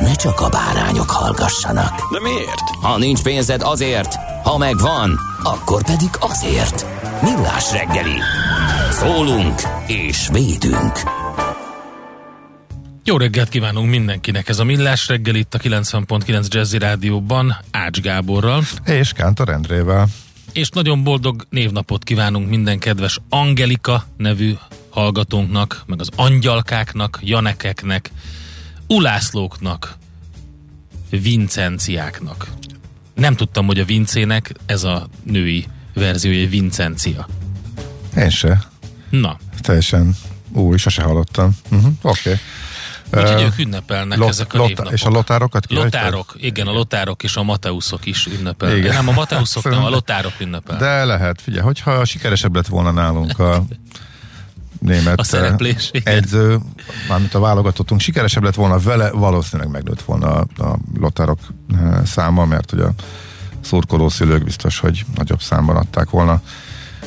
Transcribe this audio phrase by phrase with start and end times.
[0.00, 2.12] ne csak a bárányok hallgassanak.
[2.12, 2.60] De miért?
[2.82, 6.86] Ha nincs pénzed azért, ha megvan, akkor pedig azért.
[7.22, 8.18] Millás reggeli.
[8.90, 10.92] Szólunk és védünk.
[13.04, 14.48] Jó reggelt kívánunk mindenkinek!
[14.48, 18.62] Ez a Millás reggel itt a 90.9 Jazzy Rádióban Ács Gáborral.
[18.84, 20.06] És Kántor Endrével.
[20.52, 24.54] És nagyon boldog névnapot kívánunk minden kedves Angelika nevű
[24.90, 28.10] hallgatónknak, meg az angyalkáknak, janekeknek,
[28.92, 29.96] ulászlóknak,
[31.10, 32.46] vincenciáknak.
[33.14, 37.28] Nem tudtam, hogy a vincének ez a női verziója, Vincencia.
[38.16, 38.62] Én se.
[39.10, 40.16] Na, Teljesen
[40.52, 41.56] új, sose hallottam.
[41.70, 41.92] Uh-huh.
[42.02, 42.38] Oké.
[43.10, 43.22] Okay.
[43.22, 44.92] úgyhogy ők ünnepelnek lot- ezek a lot- névnapok.
[44.92, 46.00] és a lotárokat kihagytad?
[46.02, 48.78] Lotárok, igen, a lotárok és a Mateuszok is ünnepelnek.
[48.78, 48.94] Igen.
[48.94, 50.84] Nem, a Mateuszok nem, a lotárok ünnepelnek.
[50.84, 53.64] De lehet, figyelj, hogyha sikeresebb lett volna nálunk a
[54.82, 56.16] német A szereplés, igen.
[56.16, 56.58] edző,
[57.08, 61.38] mármint a válogatottunk, sikeresebb lett volna vele, valószínűleg megnőtt volna a, a lotárok
[62.04, 62.92] száma, mert hogy a
[63.60, 66.40] szurkoló szülők biztos, hogy nagyobb számban adták volna,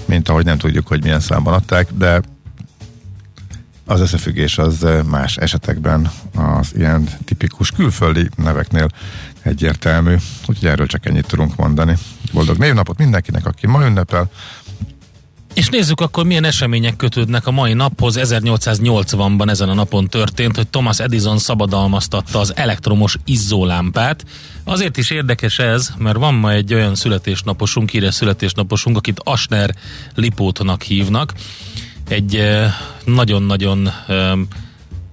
[0.05, 2.21] mint ahogy nem tudjuk, hogy milyen számban adták, de
[3.85, 8.87] az összefüggés az más esetekben az ilyen tipikus külföldi neveknél
[9.41, 10.15] egyértelmű,
[10.47, 11.97] úgyhogy erről csak ennyit tudunk mondani.
[12.33, 14.29] Boldog névnapot mindenkinek, aki ma ünnepel,
[15.55, 18.17] És nézzük akkor, milyen események kötődnek a mai naphoz.
[18.19, 24.25] 1880-ban ezen a napon történt, hogy Thomas Edison szabadalmaztatta az elektromos izzólámpát.
[24.63, 29.75] Azért is érdekes ez, mert van ma egy olyan születésnaposunk, híres születésnaposunk, akit Asner
[30.15, 31.33] Lipótnak hívnak.
[32.07, 32.73] Egy eh,
[33.05, 34.31] nagyon-nagyon eh,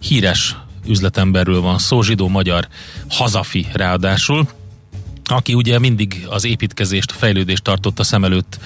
[0.00, 2.68] híres üzletemberről van szó, zsidó-magyar
[3.08, 4.48] hazafi ráadásul,
[5.24, 8.58] aki ugye mindig az építkezést, fejlődést tartotta szem előtt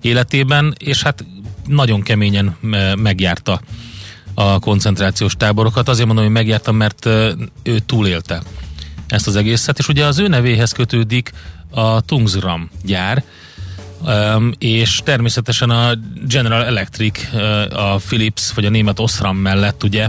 [0.00, 1.24] életében, és hát
[1.66, 3.60] nagyon keményen me- megjárta
[4.34, 5.88] a koncentrációs táborokat.
[5.88, 7.06] Azért mondom, hogy megjárta, mert
[7.62, 8.42] ő túlélte
[9.08, 11.32] ezt az egészet, és ugye az ő nevéhez kötődik
[11.70, 13.24] a Tungsram gyár,
[14.58, 15.92] és természetesen a
[16.26, 17.34] General Electric,
[17.72, 20.08] a Philips vagy a német Osram mellett ugye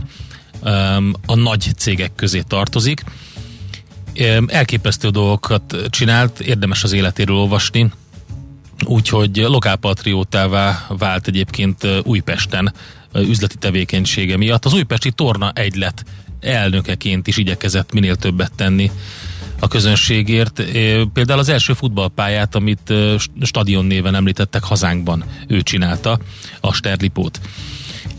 [1.26, 3.04] a nagy cégek közé tartozik.
[4.48, 7.92] Elképesztő dolgokat csinált, érdemes az életéről olvasni,
[8.90, 12.74] úgyhogy lokálpatriótává vált egyébként Újpesten
[13.16, 14.66] üzleti tevékenysége miatt.
[14.66, 16.06] Az újpesti torna egylet
[16.40, 18.92] elnökeként is igyekezett minél többet tenni
[19.60, 20.64] a közönségért.
[21.14, 22.94] Például az első futballpályát, amit
[23.42, 26.20] stadion néven említettek hazánkban, ő csinálta,
[26.60, 27.40] a Sterlipót.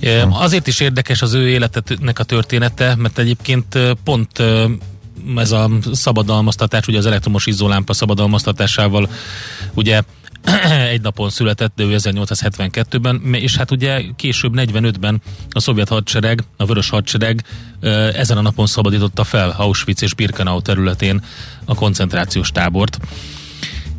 [0.00, 4.42] Eh, Azért is érdekes az ő életnek a története, mert egyébként pont
[5.36, 9.08] ez a szabadalmaztatás, ugye az elektromos izzólámpa szabadalmaztatásával
[9.74, 10.02] ugye
[10.94, 16.66] egy napon született, de ő 1872-ben, és hát ugye később 45-ben a szovjet hadsereg, a
[16.66, 17.44] vörös hadsereg
[18.14, 21.24] ezen a napon szabadította fel Auschwitz és Birkenau területén
[21.64, 22.98] a koncentrációs tábort.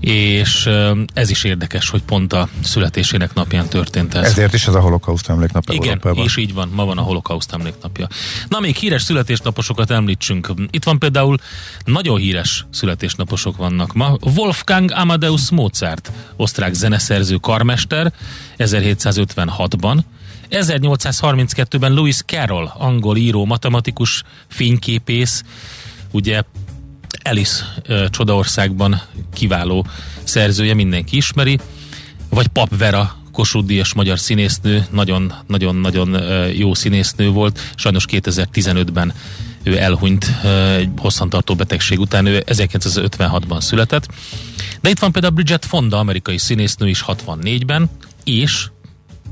[0.01, 0.69] És
[1.13, 4.23] ez is érdekes, hogy pont a születésének napján történt ez.
[4.25, 6.23] ezért is ez a holokauszt emléknap Igen, Európában.
[6.23, 8.07] és így van, ma van a holokauszt emléknapja.
[8.47, 10.53] Na, még híres születésnaposokat említsünk.
[10.69, 11.37] Itt van például
[11.85, 14.17] nagyon híres születésnaposok vannak ma.
[14.35, 18.13] Wolfgang Amadeus Mozart, osztrák zeneszerző karmester,
[18.57, 19.97] 1756-ban.
[20.51, 25.43] 1832-ben Lewis Carroll, angol író, matematikus, fényképész,
[26.11, 26.41] ugye
[27.23, 27.63] Alice
[28.09, 29.01] Csodaországban
[29.33, 29.85] kiváló
[30.23, 31.59] szerzője, mindenki ismeri,
[32.29, 36.17] vagy Pap Vera, Kossuth magyar színésznő, nagyon-nagyon-nagyon
[36.53, 39.13] jó színésznő volt, sajnos 2015-ben
[39.63, 40.25] ő elhunyt
[40.77, 44.07] egy hosszantartó betegség után, ő 1956-ban született.
[44.81, 47.89] De itt van például Bridget Fonda, amerikai színésznő is 64-ben,
[48.23, 48.67] és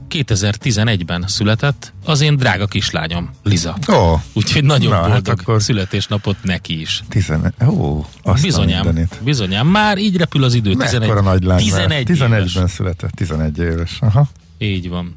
[0.10, 3.78] 2011-ben született az én drága kislányom, Liza.
[3.92, 7.04] Ó, Úgyhogy nagyon Na, hát boldog akkor- születésnapot neki is.
[7.10, 7.54] 11.
[7.68, 9.18] Ó, azt Bizonyám, mindenit.
[9.24, 10.74] bizonyám, már így repül az idő.
[10.76, 12.52] Mekkora nagy lány 11 11 éves.
[12.54, 13.98] 11-ben született, 11 éves.
[14.00, 14.28] Aha.
[14.58, 15.16] Így van.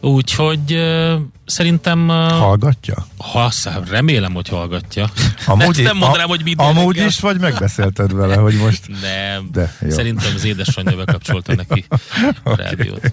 [0.00, 3.06] Úgyhogy uh, szerintem, uh, Hallgatja?
[3.18, 3.50] ha
[3.90, 5.10] remélem, hogy hallgatja.
[5.46, 8.88] Amúgy, nem, nem mondanám, a- hogy minden Amúgy is, vagy megbeszélted vele, hogy most...
[8.88, 9.90] Nem, De, jó.
[9.90, 11.84] szerintem az édesanyja bekapcsolta neki
[12.44, 13.12] a rádiót.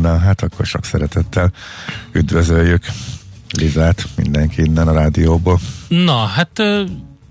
[0.00, 1.52] Na, hát akkor sok szeretettel
[2.12, 2.84] üdvözöljük
[3.58, 5.60] Lizát, mindenki innen a rádióból.
[5.88, 6.62] Na, hát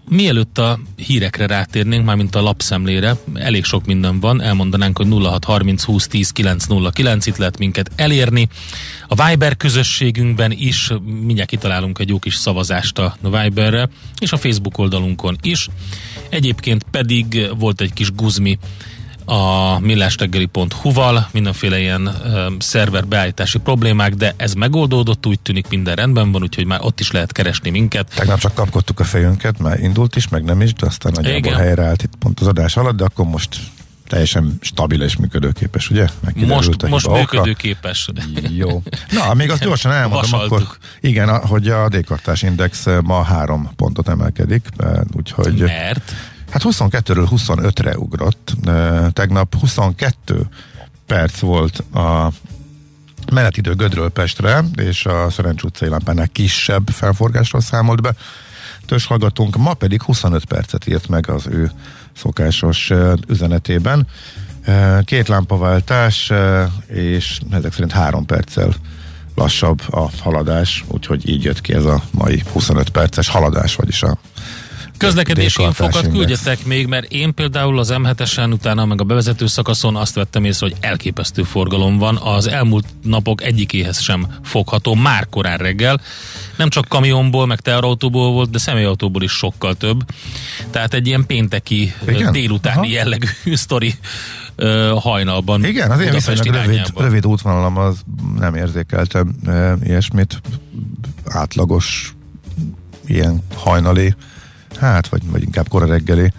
[0.10, 6.08] mielőtt a hírekre rátérnénk, mármint a lapszemlére, elég sok minden van, elmondanánk, hogy 0630 20
[6.08, 8.48] 10 909, itt lehet minket elérni.
[9.08, 13.90] A Viber közösségünkben is mindjárt kitalálunk egy jó kis szavazást a Viberre,
[14.20, 15.68] és a Facebook oldalunkon is.
[16.30, 18.58] Egyébként pedig volt egy kis guzmi
[19.26, 26.32] a millástegeli.hu-val, mindenféle ilyen ö, szerver beállítási problémák, de ez megoldódott, úgy tűnik minden rendben
[26.32, 28.12] van, úgyhogy már ott is lehet keresni minket.
[28.16, 31.56] Tegnap csak kapkodtuk a fejünket, már indult is, meg nem is, de aztán nagyjából Igen.
[31.60, 33.60] helyreállt itt pont az adás alatt, de akkor most
[34.08, 36.08] teljesen stabil és működőképes, ugye?
[36.36, 38.10] Most, most működőképes.
[38.50, 38.84] Jó.
[39.12, 40.58] Na, még azt gyorsan elmondom, Vasaltuk.
[40.58, 44.68] akkor igen, hogy a D-kartás index ma három pontot emelkedik,
[45.18, 46.12] úgyhogy Mert
[46.54, 48.54] hát 22-ről 25-re ugrott.
[49.14, 50.48] Tegnap 22
[51.06, 52.32] perc volt a
[53.32, 58.14] menetidő Gödről Pestre, és a Szerencs utcai lámpánál kisebb felforgásról számolt be.
[58.86, 61.72] Tös hallgatunk, ma pedig 25 percet írt meg az ő
[62.18, 62.92] szokásos
[63.28, 64.08] üzenetében.
[65.04, 66.32] Két lámpaváltás,
[66.88, 68.74] és ezek szerint három perccel
[69.36, 74.18] lassabb a haladás, úgyhogy így jött ki ez a mai 25 perces haladás, vagyis a
[75.06, 80.16] közlekedési infokat küldjetek még, mert én például az M7-esen utána meg a bevezető szakaszon azt
[80.16, 82.18] vettem észre, hogy elképesztő forgalom van.
[82.18, 86.02] Az elmúlt napok egyikéhez sem fogható, már korán reggel.
[86.56, 90.04] Nem csak kamionból, meg teherautóból volt, de személyautóból is sokkal több.
[90.70, 92.32] Tehát egy ilyen pénteki Igen?
[92.32, 92.88] délutáni Aha.
[92.88, 93.94] jellegű sztori
[94.56, 95.66] ö, hajnalban.
[95.66, 98.04] Igen, az én viszonylag rövid, rövid útvonalam az
[98.40, 100.42] nem érzékeltem e, ilyesmit.
[101.26, 102.16] Átlagos
[103.06, 104.16] ilyen hajnali,
[104.78, 106.34] hát vagy, vagy inkább kora reggeli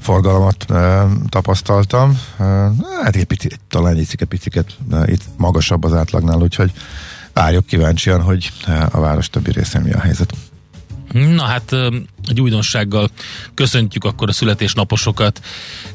[0.00, 2.20] forgalmat e, tapasztaltam.
[2.38, 2.44] E,
[3.02, 6.72] hát egy picit, talán egy picit, picit e, itt magasabb az átlagnál, úgyhogy
[7.32, 8.52] várjuk kíváncsian, hogy
[8.90, 10.34] a város többi részén mi a helyzet.
[11.12, 11.76] Na hát
[12.28, 13.10] egy újdonsággal
[13.54, 15.40] köszöntjük akkor a születésnaposokat.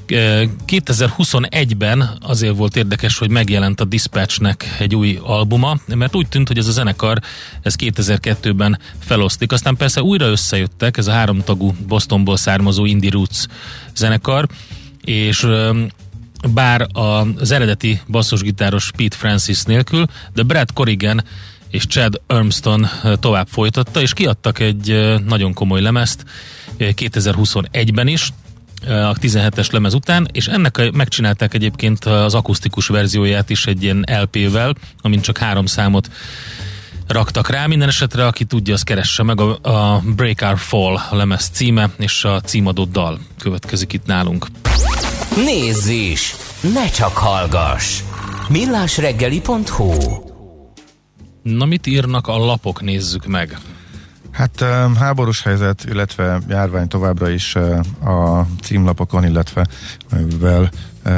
[0.07, 6.47] Ö, 2021-ben azért volt érdekes, hogy megjelent a Dispatchnek egy új albuma, mert úgy tűnt,
[6.47, 7.19] hogy ez a zenekar
[7.61, 9.51] ez 2002-ben felosztik.
[9.51, 13.45] Aztán persze újra összejöttek, ez a háromtagú Bostonból származó Indie Roots
[13.95, 14.47] zenekar,
[15.03, 15.47] és
[16.53, 21.23] bár az eredeti basszusgitáros Pete Francis nélkül, de Brad Corrigan
[21.69, 22.87] és Chad Armstrong
[23.19, 26.23] tovább folytatta, és kiadtak egy ö, nagyon komoly lemezt
[26.77, 28.33] ö, 2021-ben is,
[28.87, 34.05] ö, a 17-es lemez után, és ennek megcsinálták egyébként az akusztikus verzióját is egy ilyen
[34.21, 36.09] LP-vel, amint csak három számot
[37.07, 37.65] raktak rá.
[37.65, 42.23] Minden esetre, aki tudja, az keresse meg a, a Break Our Fall lemez címe, és
[42.23, 44.47] a címadó dal következik itt nálunk.
[45.35, 46.35] Nézz is!
[46.73, 48.01] Ne csak hallgass!
[48.49, 50.26] millásreggeli.hu
[51.55, 53.57] Na mit írnak a lapok, nézzük meg.
[54.31, 54.65] Hát
[54.97, 57.55] háborús helyzet, illetve járvány továbbra is
[58.05, 59.67] a címlapokon, illetve
[60.09, 60.69] mivel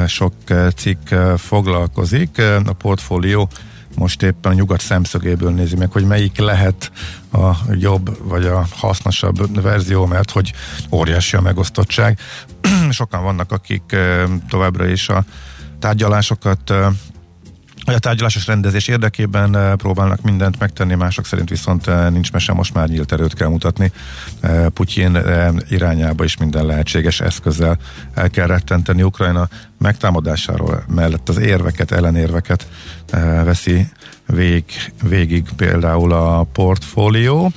[0.06, 0.32] sok
[0.76, 2.42] cikk foglalkozik.
[2.64, 3.48] A portfólió
[3.96, 6.92] most éppen a nyugat szemszögéből nézi meg, hogy melyik lehet
[7.32, 10.52] a jobb vagy a hasznosabb verzió, mert hogy
[10.90, 12.18] óriási a megosztottság.
[12.90, 13.96] Sokan vannak, akik
[14.48, 15.24] továbbra is a
[15.78, 16.74] tárgyalásokat
[17.90, 22.52] hogy a tárgyalásos rendezés érdekében eh, próbálnak mindent megtenni, mások szerint viszont eh, nincs mese,
[22.52, 23.92] most már nyílt erőt kell mutatni.
[24.40, 25.18] Eh, Putyin
[25.70, 27.78] irányába is minden lehetséges eszközzel
[28.14, 32.66] el kell rettenteni Ukrajna megtámadásáról, mellett az érveket, ellenérveket
[33.44, 33.86] veszi
[34.26, 34.64] vég,
[35.02, 37.52] végig például a portfólió.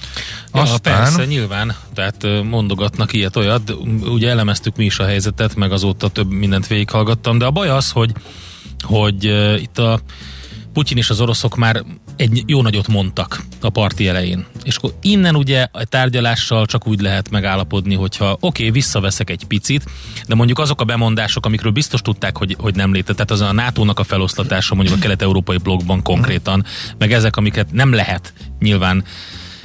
[0.52, 1.04] Aztán...
[1.04, 3.76] Persze, nyilván, tehát mondogatnak ilyet olyat,
[4.06, 7.92] ugye elemeztük mi is a helyzetet, meg azóta több mindent végighallgattam, de a baj az,
[7.92, 8.12] hogy,
[8.84, 10.00] hogy uh, itt a
[10.74, 11.84] Putyin és az oroszok már
[12.16, 14.46] egy jó nagyot mondtak a parti elején.
[14.64, 19.44] És akkor innen ugye a tárgyalással csak úgy lehet megállapodni, hogyha oké, okay, visszaveszek egy
[19.44, 19.86] picit,
[20.28, 23.54] de mondjuk azok a bemondások, amikről biztos tudták, hogy, hogy nem létezett, tehát az a
[23.54, 26.66] NATO-nak a feloszlatása mondjuk a kelet-európai blogban konkrétan,
[26.98, 29.04] meg ezek, amiket nem lehet nyilván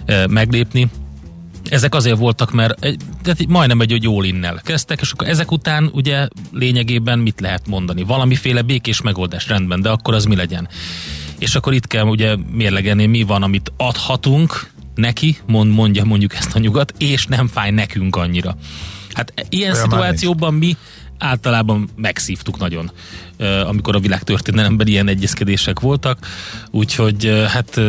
[0.04, 0.88] e, meglépni,
[1.68, 5.50] ezek azért voltak, mert egy, tehát majdnem egy, egy jól innel kezdtek, és akkor ezek
[5.50, 8.02] után ugye lényegében mit lehet mondani?
[8.02, 10.68] Valamiféle békés megoldás rendben, de akkor az mi legyen?
[11.38, 16.54] és akkor itt kell ugye mérlegelni, mi van, amit adhatunk neki, mond, mondja mondjuk ezt
[16.54, 18.56] a nyugat, és nem fáj nekünk annyira.
[19.12, 20.76] Hát ilyen Olyan szituációban mi
[21.18, 22.90] általában megszívtuk nagyon,
[23.66, 26.26] amikor a világtörténelemben ilyen egyezkedések voltak,
[26.70, 27.80] úgyhogy hát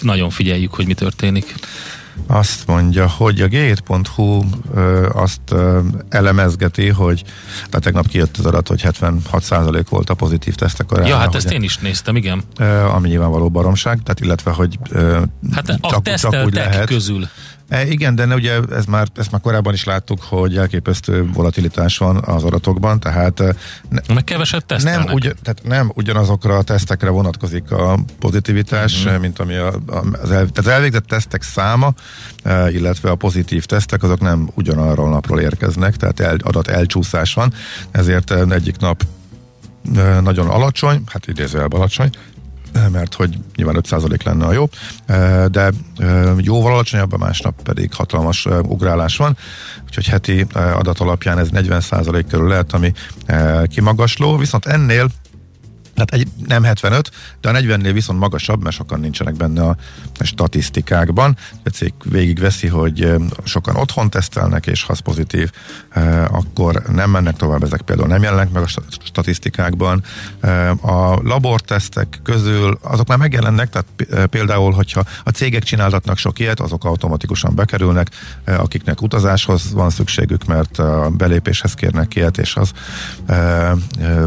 [0.00, 1.54] nagyon figyeljük, hogy mi történik.
[2.26, 4.42] Azt mondja, hogy a g7.hu
[4.74, 7.22] ö, azt ö, elemezgeti, hogy
[7.56, 11.08] tehát tegnap kijött az adat, hogy 76% volt a pozitív tesztek aránya.
[11.08, 12.42] Ja, hát ezt én is néztem, igen.
[12.58, 15.20] Ö, ami nyilvánvaló baromság, tehát illetve, hogy ö,
[15.52, 16.86] Hát a csak, csak úgy lehet.
[16.86, 17.28] közül.
[17.70, 21.98] E, igen, de ne, ugye ez már, ezt már korábban is láttuk, hogy elképesztő volatilitás
[21.98, 23.54] van az adatokban, tehát e,
[23.88, 25.04] ne, Meg keveset tesztelnek.
[25.04, 29.14] nem, ugy, tehát nem ugyanazokra a tesztekre vonatkozik a pozitivitás, mm.
[29.14, 31.92] mint ami a, a, az, el, tehát elvégzett tesztek száma,
[32.42, 37.52] e, illetve a pozitív tesztek, azok nem ugyanarról napról érkeznek, tehát el, adat elcsúszás van,
[37.90, 39.02] ezért e, egyik nap
[39.96, 42.10] e, nagyon alacsony, hát idézőjelben alacsony,
[42.92, 44.68] mert hogy nyilván 5% lenne a jó,
[45.06, 49.36] e, de e, jóval alacsonyabb, a másnap pedig hatalmas ugrálás van,
[49.86, 52.92] úgyhogy heti adat alapján ez 40% körül lehet, ami
[53.68, 55.08] kimagasló, viszont ennél
[55.96, 59.76] Hát egy, nem 75, de a 40-nél viszont magasabb, mert sokan nincsenek benne a
[60.20, 61.36] statisztikákban.
[61.64, 65.50] A cég végigveszi, hogy sokan otthon tesztelnek, és ha pozitív,
[66.30, 70.02] akkor nem mennek tovább, ezek például nem jelennek meg a sta- statisztikákban.
[70.80, 76.60] A labortesztek közül azok már megjelennek, tehát eh, például, hogyha a cégek csináltatnak sok ilyet,
[76.60, 78.10] azok automatikusan bekerülnek,
[78.44, 82.72] akiknek utazáshoz van szükségük, mert a belépéshez kérnek ilyet, és az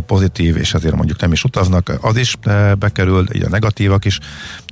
[0.06, 4.20] pozitív, és ezért mondjuk nem is utaznak, az is eh, bekerül, így a negatívak is,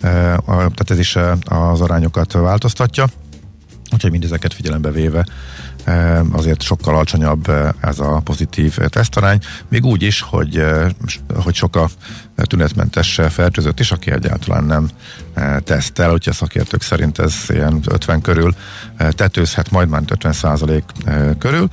[0.02, 3.06] eh, tehát ez is eh, az arányokat változtatja.
[3.94, 5.26] Úgyhogy mindezeket figyelembe véve
[6.32, 10.66] azért sokkal alacsonyabb ez a pozitív tesztarány, még úgy is, hogy,
[11.36, 11.90] hogy sok a
[12.36, 14.90] tünetmentes fertőzött is, aki egyáltalán nem
[15.64, 18.56] tesztel, úgyhogy a szakértők szerint ez ilyen 50 körül
[18.98, 20.84] tetőzhet, majd már 50 százalék
[21.38, 21.70] körül.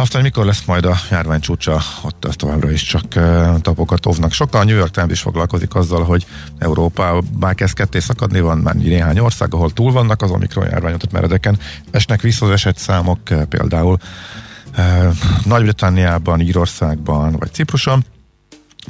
[0.00, 4.32] Aztán, mikor lesz majd a járvány csúcsa, ott továbbra is csak uh, tapokat óvnak.
[4.32, 6.26] Sokan a New York Times is foglalkozik azzal, hogy
[6.58, 11.12] Európa bár kezd ketté szakadni, van már néhány ország, ahol túl vannak az Omikron járványotat
[11.12, 11.58] meredeken.
[11.90, 13.98] Esnek vissza az eset számok, például
[15.44, 18.04] Nagy-Britanniában, Írországban vagy Cipruson.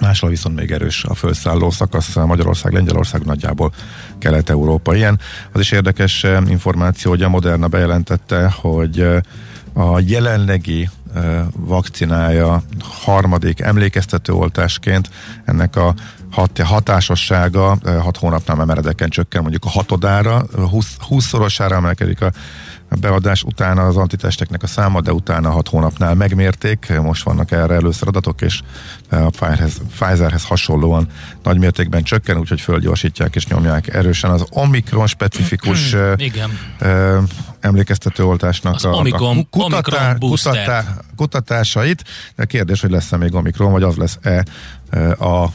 [0.00, 3.72] Máshol viszont még erős a felszálló szakasz, Magyarország, Lengyelország nagyjából
[4.18, 5.20] Kelet-Európa ilyen.
[5.52, 9.06] Az is érdekes információ, hogy a Moderna bejelentette, hogy
[9.72, 10.88] a jelenlegi
[11.56, 15.10] vakcinája harmadik emlékeztető oltásként
[15.44, 15.94] ennek a
[16.30, 22.30] hat, hatásossága hat hónapnál már meredeken csökken, mondjuk a hatodára, 20, 20-szorosára emelkedik a
[22.92, 27.74] a beadás utána az antitesteknek a száma, de utána hat hónapnál megmérték, most vannak erre
[27.74, 28.60] először adatok, és
[29.10, 31.06] a Pfizerhez, Pfizerhez hasonlóan
[31.42, 36.58] nagy mértékben csökken, úgyhogy fölgyorsítják és nyomják erősen az Omikron specifikus eh, Igen.
[37.60, 40.84] emlékeztető oltásnak Az Omikron- Omikron booster.
[41.16, 42.04] kutatásait.
[42.36, 44.44] De kérdés, hogy lesz-e még Omikron, vagy az lesz-e
[45.24, 45.46] a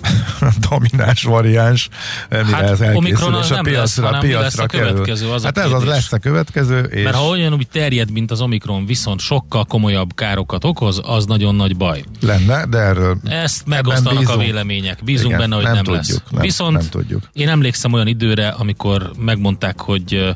[0.70, 1.88] domináns variáns,
[2.30, 3.08] mire Hát ez elkészül,
[3.42, 6.12] és a nem lesz, piacra, piacra lesz a következő, az a hát ez az lesz
[6.12, 10.64] a következő, és Mert ha olyan úgy terjed, mint az Omikron, viszont sokkal komolyabb károkat
[10.64, 12.04] okoz, az nagyon nagy baj.
[12.20, 14.40] lenne, de erről Ezt megosztanak a bízunk.
[14.42, 14.98] vélemények.
[15.04, 16.22] Bízunk Igen, benne, hogy nem nem, tudjuk, lesz.
[16.30, 17.22] nem- Viszont nem tudjuk.
[17.32, 20.34] én emlékszem olyan időre, amikor megmondták, hogy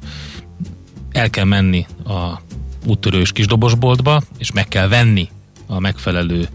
[1.13, 2.41] el kell menni a
[2.87, 5.29] úttörős kisdobosboltba, és meg kell venni
[5.67, 6.49] a megfelelő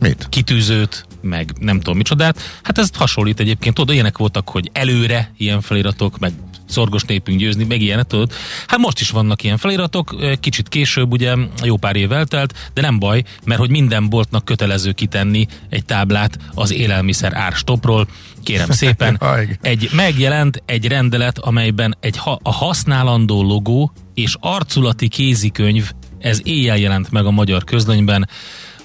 [0.00, 0.26] mit?
[0.28, 2.40] kitűzőt, meg nem tudom micsodát.
[2.62, 6.32] Hát ez hasonlít egyébként, tudod, ilyenek voltak, hogy előre ilyen feliratok, meg
[6.70, 8.32] szorgos népünk győzni, meg ilyenek, tudod.
[8.66, 12.98] Hát most is vannak ilyen feliratok, kicsit később, ugye jó pár év eltelt, de nem
[12.98, 18.08] baj, mert hogy minden boltnak kötelező kitenni egy táblát az élelmiszer árstopról.
[18.42, 19.20] Kérem szépen,
[19.62, 26.78] egy megjelent egy rendelet, amelyben egy ha, a használandó logó és arculati kézikönyv, ez éjjel
[26.78, 28.28] jelent meg a magyar közlönyben,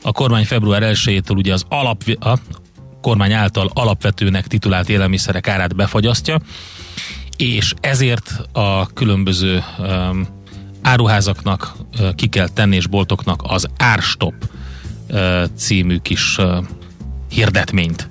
[0.06, 2.38] a kormány február 1-től ugye az alap, a
[3.02, 6.40] kormány által alapvetőnek titulált élelmiszerek árát befagyasztja,
[7.38, 10.28] és ezért a különböző um,
[10.82, 14.34] áruházaknak uh, ki kell tenni, és boltoknak az Árstop
[15.10, 16.66] uh, című kis uh,
[17.30, 18.10] hirdetményt.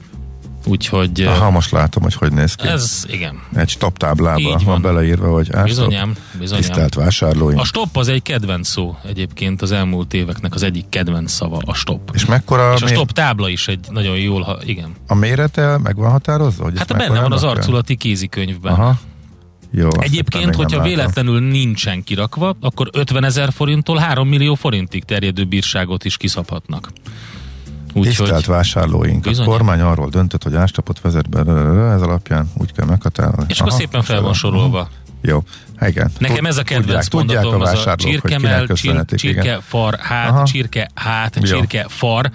[0.65, 2.67] Úgyhogy Aha, most látom, hogy hogy néz ki.
[2.67, 3.43] ez, igen.
[3.55, 4.83] Egy stop táblába van van.
[4.83, 5.87] beleírva, hogy árstop.
[5.87, 6.65] Bizonyám, bizonyám.
[6.65, 7.61] Tisztelt vásárlóink.
[7.61, 11.75] A stop az egy kedvenc szó egyébként az elmúlt éveknek az egyik kedvenc szava a
[11.75, 12.11] stop.
[12.13, 14.93] És mekkora És a stop tábla is egy nagyon jól, ha, igen.
[15.07, 16.65] a mérete meg van határozva?
[16.65, 18.73] Hogy Hát benne van az arculati kézikönyvben.
[18.73, 18.99] Aha.
[19.77, 26.05] Jó, Egyébként, hogyha véletlenül nincsen kirakva, akkor 50 ezer forinttól 3 millió forintig terjedő bírságot
[26.05, 26.91] is kiszabhatnak.
[28.03, 29.47] Tisztelt Úgyhogy vásárlóink, Bizony.
[29.47, 31.39] a kormány arról döntött, hogy ástapot vezet be,
[31.93, 33.45] ez alapján úgy kell meghatározni.
[33.49, 34.89] és akkor Aha, szépen fel van sorolva.
[35.21, 35.43] Jó,
[35.81, 36.11] igen.
[36.19, 39.43] Nekem ez a kedvenc tudják, tudják a az a hogy csirkemel, csir, köszönhetik, igen.
[39.43, 40.45] csirke, far, hát, Aha.
[40.45, 41.43] csirke, hát, Jó.
[41.43, 42.31] csirke, far.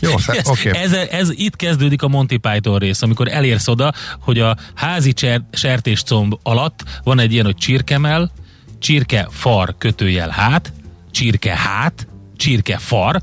[0.00, 0.70] Jó, ez, oké.
[0.72, 5.42] ez, ez, itt kezdődik a Monty Python rész, amikor elérsz oda, hogy a házi cser,
[5.52, 8.30] sertéscomb alatt van egy ilyen, hogy csirkemel,
[8.78, 10.72] csirke, far, kötőjel, hát,
[11.10, 12.06] csirke, hát,
[12.40, 13.20] csirke, far,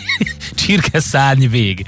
[0.64, 1.86] csirke, szárny, vég.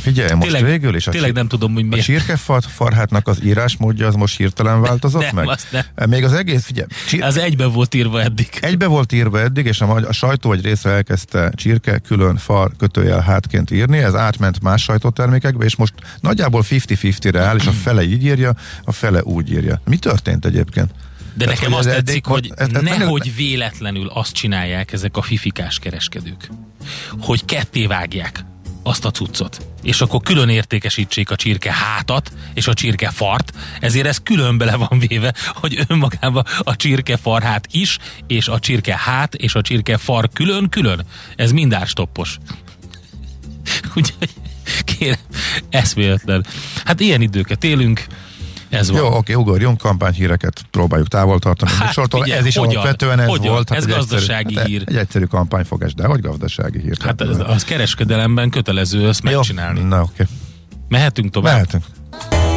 [0.00, 2.04] Figyelj, most Tényleg- végül is a, tényleg nem tudom, hogy a miért.
[2.04, 5.48] csirkefat farhátnak az írásmódja az most hirtelen változott Nem, meg?
[5.48, 6.08] azt nem.
[6.10, 8.48] Még az egész, figyelj, csir- Az egyben volt írva eddig.
[8.60, 13.20] Egybe volt írva eddig, és a, a sajtó egy része elkezdte csirke, külön far, kötőjel
[13.20, 18.24] hátként írni, ez átment más sajtótermékekbe, és most nagyjából 50-50-re áll, és a fele így
[18.24, 19.80] írja, a fele úgy írja.
[19.84, 20.90] Mi történt egyébként?
[21.36, 26.50] De Tehát, nekem azt tetszik, hogy nehogy véletlenül azt csinálják ezek a fifikás kereskedők,
[27.20, 28.44] hogy ketté vágják
[28.82, 34.06] azt a cuccot, és akkor külön értékesítsék a csirke hátat és a csirke fart, ezért
[34.06, 39.34] ez külön bele van véve, hogy önmagában a csirke farhát is, és a csirke hát
[39.34, 41.06] és a csirke far külön-külön.
[41.36, 42.38] Ez mind árstoppos.
[43.96, 44.30] Úgyhogy
[44.84, 45.18] kérem,
[45.70, 46.46] eszméletlen.
[46.84, 48.06] Hát ilyen időket élünk,
[48.76, 49.00] ez van.
[49.00, 51.70] Jó, oké, ugorjunk, kampányhíreket próbáljuk távol tartani.
[51.70, 52.22] Hát Hát, sortól.
[52.22, 52.72] figyelj, ez is hogyan?
[52.74, 53.52] alapvetően ez Hogyan?
[53.52, 53.70] volt.
[53.70, 54.78] Ez egy gazdasági egyszerű, hír.
[54.78, 56.96] Hát, egy egyszerű kampányfogás, de hogy gazdasági hír?
[57.04, 59.80] Hát Tehát, az, kereskedelemben kötelező ezt jó, megcsinálni.
[59.80, 60.24] Na oké,
[60.88, 61.52] Mehetünk tovább?
[61.52, 61.84] mehetünk.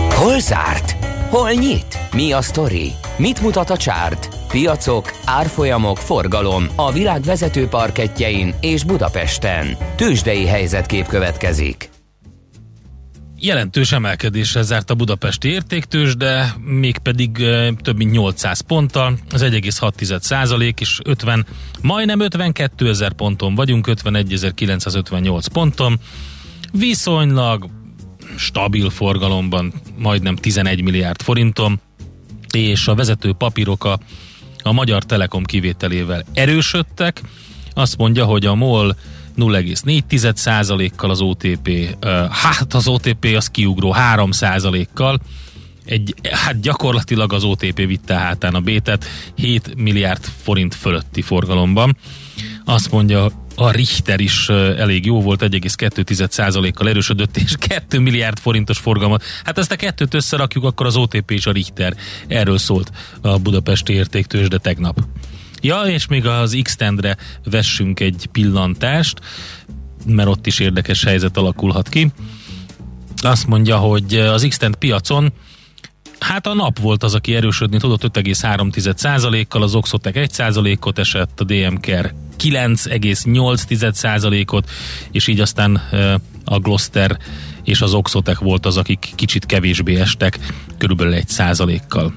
[0.10, 0.96] Hol zárt?
[1.30, 1.98] Hol nyit?
[2.14, 2.92] Mi a sztori?
[3.18, 4.30] Mit mutat a csárt?
[4.48, 9.78] Piacok, árfolyamok, forgalom a világ vezető parketjein és Budapesten.
[9.96, 11.89] Tősdei helyzetkép következik.
[13.42, 17.32] Jelentős emelkedésre zárt a budapesti értéktős, de mégpedig
[17.82, 21.46] több mint 800 ponttal, az 1,6 százalék és 50,
[21.82, 26.00] majdnem 52 ezer ponton vagyunk, 51.958 ponton.
[26.72, 27.70] Viszonylag
[28.36, 31.82] stabil forgalomban, majdnem 11 milliárd forinton,
[32.54, 34.00] és a vezető papírok a,
[34.64, 37.22] a Magyar Telekom kivételével erősödtek.
[37.74, 38.96] Azt mondja, hogy a MOL
[39.40, 41.98] 0,4%-kal az OTP,
[42.30, 45.20] hát az OTP az kiugró 3%-kal,
[45.86, 51.98] egy, hát gyakorlatilag az OTP vitte hátán a bétet 7 milliárd forint fölötti forgalomban.
[52.66, 59.24] Azt mondja, a Richter is elég jó volt, 1,2%-kal erősödött, és 2 milliárd forintos forgalmat.
[59.44, 61.96] Hát ezt a kettőt összerakjuk, akkor az OTP és a Richter.
[62.28, 65.00] Erről szólt a budapesti értéktős, de tegnap.
[65.62, 69.20] Ja, és még az x re vessünk egy pillantást,
[70.06, 72.12] mert ott is érdekes helyzet alakulhat ki.
[73.22, 75.34] Azt mondja, hogy az x piacon
[76.20, 82.14] Hát a nap volt az, aki erősödni tudott 5,3%-kal, az Oxotec 1%-ot esett, a DMKR
[82.40, 84.70] 9,8%-ot,
[85.12, 85.76] és így aztán
[86.46, 87.18] a Gloster
[87.64, 90.40] és az Oxotec volt az, akik kicsit kevésbé estek,
[90.78, 92.14] körülbelül 1%-kal.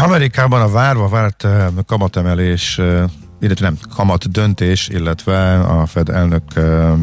[0.00, 1.46] Amerikában a várva várt
[1.86, 2.80] kamatemelés
[3.40, 6.42] illetve nem, kamat döntés, illetve a Fed elnök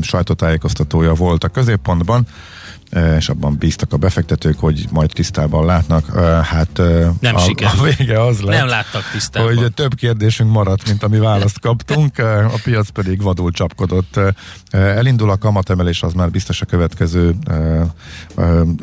[0.02, 2.28] sajtótájékoztatója volt a középpontban,
[3.18, 6.20] és abban bíztak a befektetők, hogy majd tisztában látnak.
[6.44, 6.82] Hát
[7.20, 7.80] Nem a, sikerült.
[7.80, 9.56] a vége az lett, Nem láttak tisztában.
[9.56, 12.18] hogy több kérdésünk maradt, mint ami választ kaptunk,
[12.54, 14.20] a piac pedig vadul csapkodott.
[14.70, 17.36] Elindul a kamatemelés, az már biztos a következő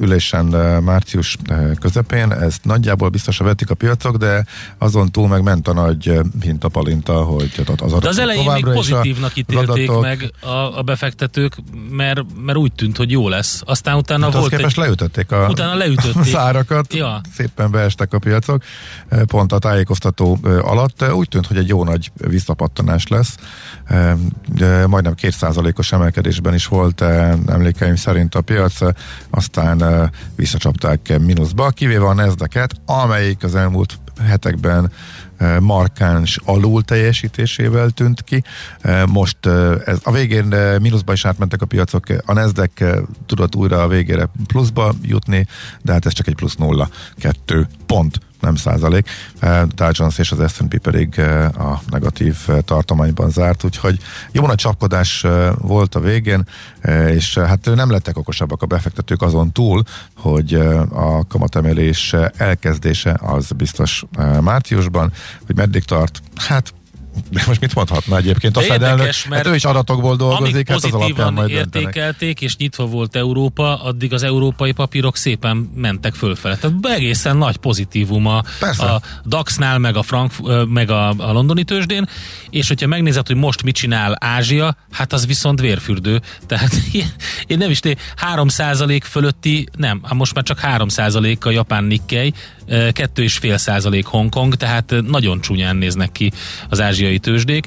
[0.01, 0.45] ülésen
[0.83, 1.37] március
[1.81, 2.33] közepén.
[2.33, 4.45] Ezt nagyjából biztosra vetik a piacok, de
[4.79, 9.37] azon túl meg ment a nagy hintapalinta, hogy az adatok De az elején még pozitívnak
[9.37, 11.57] ítélték adatok- meg a, a befektetők,
[11.91, 13.63] mert, mert úgy tűnt, hogy jó lesz.
[13.65, 14.85] Aztán utána Hát volt képest egy...
[14.85, 16.17] leütötték a, Utána leütötték.
[16.35, 17.21] az árakat, Ja.
[17.37, 18.63] szépen beestek a piacok,
[19.09, 21.03] eh, pont a tájékoztató eh, alatt.
[21.03, 23.37] Eh, Úgy tűnt, hogy egy jó nagy visszapattanás lesz,
[24.55, 27.01] de majdnem kétszázalékos emelkedésben is volt
[27.47, 28.79] emlékeim szerint a piac,
[29.31, 34.93] aztán visszacsapták mínuszba, kivéve a nasdaq amelyik az elmúlt hetekben
[35.61, 38.43] markáns alul teljesítésével tűnt ki.
[39.07, 39.47] Most
[39.85, 44.95] ez, a végén mínuszba is átmentek a piacok, a Nasdaq tudott újra a végére pluszba
[45.03, 45.47] jutni,
[45.83, 49.09] de hát ez csak egy plusz nulla, kettő pont nem százalék.
[49.75, 51.19] Dow Jones és az S&P pedig
[51.59, 53.99] a negatív tartományban zárt, úgyhogy
[54.33, 55.27] jó nagy csapkodás
[55.59, 56.45] volt a végén,
[57.07, 59.83] és hát nem lettek okosabbak a befektetők azon túl,
[60.17, 60.55] hogy
[60.91, 64.05] a kamatemelés elkezdése az biztos
[64.41, 65.13] márciusban,
[65.47, 66.75] hogy meddig tart, hát
[67.31, 69.05] De most mit mondhatna egyébként a De Fed elnök?
[69.29, 71.87] mert Hát ő is adatokból dolgozik, hát az alapján majd döntenek.
[71.87, 76.57] értékelték, és nyitva volt Európa, addig az európai papírok szépen mentek fölfele.
[76.57, 78.85] Tehát egészen nagy pozitívum a, Persze.
[78.85, 80.33] a DAX-nál, meg a, Frank,
[80.69, 82.09] meg a, a londoni tőzsdén,
[82.51, 86.21] és hogyha megnézed, hogy most mit csinál Ázsia, hát az viszont vérfürdő.
[86.47, 86.75] Tehát
[87.47, 87.97] én nem is té
[88.35, 92.35] 3% fölötti, nem, hát most már csak 3% a japán Nikkei,
[92.69, 96.33] 2,5% Hongkong, tehát nagyon csúnyán néznek ki
[96.69, 97.67] az ázsiai tőzsdék.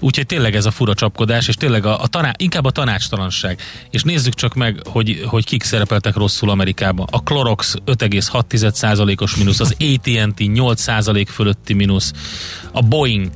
[0.00, 3.60] Úgyhogy tényleg ez a fura csapkodás, és tényleg a, a taná, inkább a tanácstalanság.
[3.90, 7.06] És nézzük csak meg, hogy, hogy kik szerepeltek rosszul Amerikában.
[7.10, 12.12] A Clorox 5,6%-os mínusz, az AT&T 8% fölötti mínusz,
[12.72, 13.30] a Boeing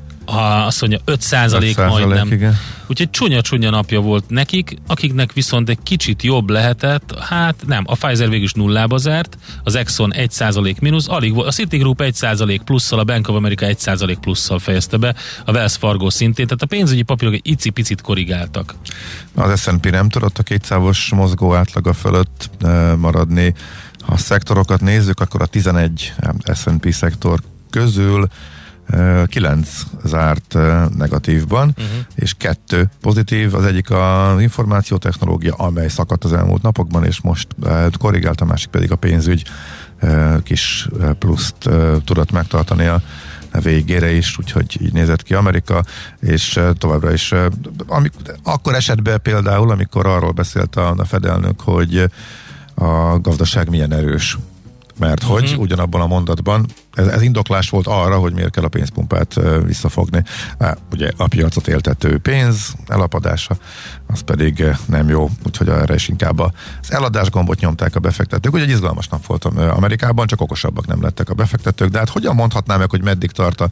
[0.66, 2.32] azt mondja 5 százalék 5% majdnem.
[2.32, 2.58] igen.
[2.86, 8.28] Úgyhogy csúnya-csúnya napja volt nekik, akiknek viszont egy kicsit jobb lehetett, hát nem, a Pfizer
[8.28, 12.62] végül is nullába zárt, az Exxon 1 százalék mínusz, alig volt, a Citigroup 1 százalék
[12.62, 15.14] plusszal, a Bank of America 1 százalék plusszal fejezte be,
[15.44, 18.74] a Wells Fargo szintén, tehát a pénzügyi papírok egy icipicit korrigáltak.
[19.34, 22.50] Az S&P nem tudott a kétszávos mozgó átlaga fölött
[22.96, 23.54] maradni.
[24.00, 26.12] Ha a szektorokat nézzük, akkor a 11
[26.54, 27.40] S&P szektor
[27.70, 28.28] közül
[29.26, 30.58] 9 zárt
[30.96, 32.04] negatívban, uh-huh.
[32.14, 37.46] és kettő pozitív, az egyik az információtechnológia, amely szakadt az elmúlt napokban, és most
[37.98, 39.44] korrigált, a másik pedig a pénzügy
[40.42, 41.68] kis pluszt
[42.04, 43.02] tudott megtartani a
[43.62, 45.84] végére is, úgyhogy így nézett ki Amerika,
[46.20, 47.34] és továbbra is,
[47.86, 52.10] amik, akkor esetben például, amikor arról beszélt a, a fedelnök, hogy
[52.74, 54.38] a gazdaság milyen erős,
[54.98, 55.60] mert hogy uh-huh.
[55.60, 60.22] ugyanabban a mondatban ez, ez indoklás volt arra, hogy miért kell a pénzpumpát visszafogni.
[60.92, 63.56] Ugye a piacot éltető pénz elapadása,
[64.06, 66.52] az pedig nem jó, úgyhogy erre is inkább az
[66.88, 68.52] eladás gombot nyomták a befektetők.
[68.52, 72.34] Ugye egy izgalmas nap volt Amerikában, csak okosabbak nem lettek a befektetők, de hát hogyan
[72.34, 73.68] mondhatnám meg, hogy meddig tart a,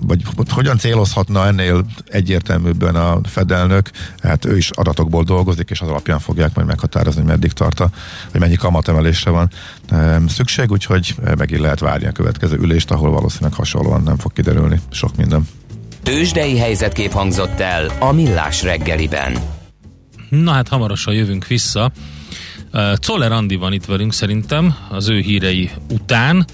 [0.00, 3.90] vagy hogyan célozhatna ennél egyértelműbben a fedelnök,
[4.22, 7.90] hát ő is adatokból dolgozik, és az alapján fogják majd meghatározni, hogy meddig tart a,
[8.30, 9.50] hogy mennyi kamatemelésre van
[10.28, 15.16] szükség, úgyhogy megint lehet várni a következő ülést, ahol valószínűleg hasonlóan nem fog kiderülni sok
[15.16, 15.48] minden.
[16.02, 19.38] Tőzsdei helyzetkép hangzott el a Millás reggeliben.
[20.28, 21.92] Na hát hamarosan jövünk vissza.
[22.94, 26.46] Czoller Andi van itt velünk szerintem, az ő hírei után,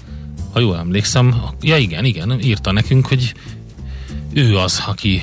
[0.53, 3.33] ha jól emlékszem, ja igen, igen, írta nekünk, hogy
[4.33, 5.21] ő az, aki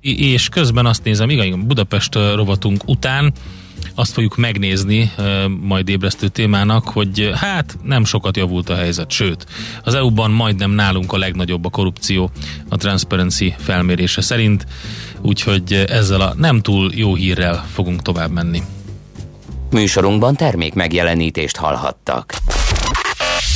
[0.00, 3.32] és közben azt nézem, igen, Budapest rovatunk után
[3.94, 5.12] azt fogjuk megnézni
[5.60, 9.46] majd ébresztő témának, hogy hát nem sokat javult a helyzet, sőt,
[9.84, 12.30] az EU-ban majdnem nálunk a legnagyobb a korrupció
[12.68, 14.66] a Transparency felmérése szerint,
[15.20, 18.62] úgyhogy ezzel a nem túl jó hírrel fogunk tovább menni.
[19.70, 22.34] Műsorunkban termék megjelenítést hallhattak.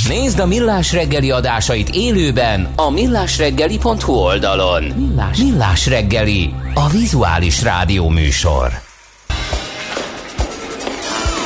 [0.08, 4.82] Nézd a Millás reggeli adásait élőben a millásreggeli.hu oldalon.
[4.82, 8.85] Millás, Millás reggeli, a vizuális rádió műsor.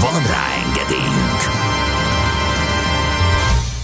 [0.00, 1.40] Van rá engedélyünk!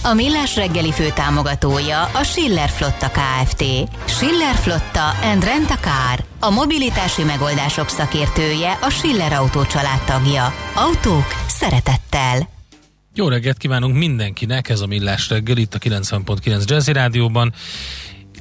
[0.05, 3.63] A Millás reggeli fő támogatója a Schiller Flotta KFT.
[4.05, 6.25] Schiller Flotta and Rent a Car.
[6.39, 9.61] A mobilitási megoldások szakértője a Schiller Autó
[10.05, 10.53] tagja.
[10.75, 12.49] Autók szeretettel.
[13.13, 17.53] Jó reggelt kívánunk mindenkinek, ez a Millás reggel itt a 90.9 Jazzy Rádióban.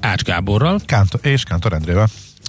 [0.00, 0.80] Ács Gáborral.
[0.86, 2.08] Kántor, és Kántor Endrével.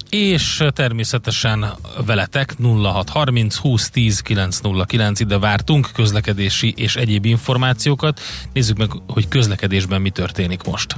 [0.09, 1.65] És természetesen
[2.05, 8.19] veletek 0630 20 10 909 ide vártunk közlekedési és egyéb információkat.
[8.53, 10.95] Nézzük meg, hogy közlekedésben mi történik most.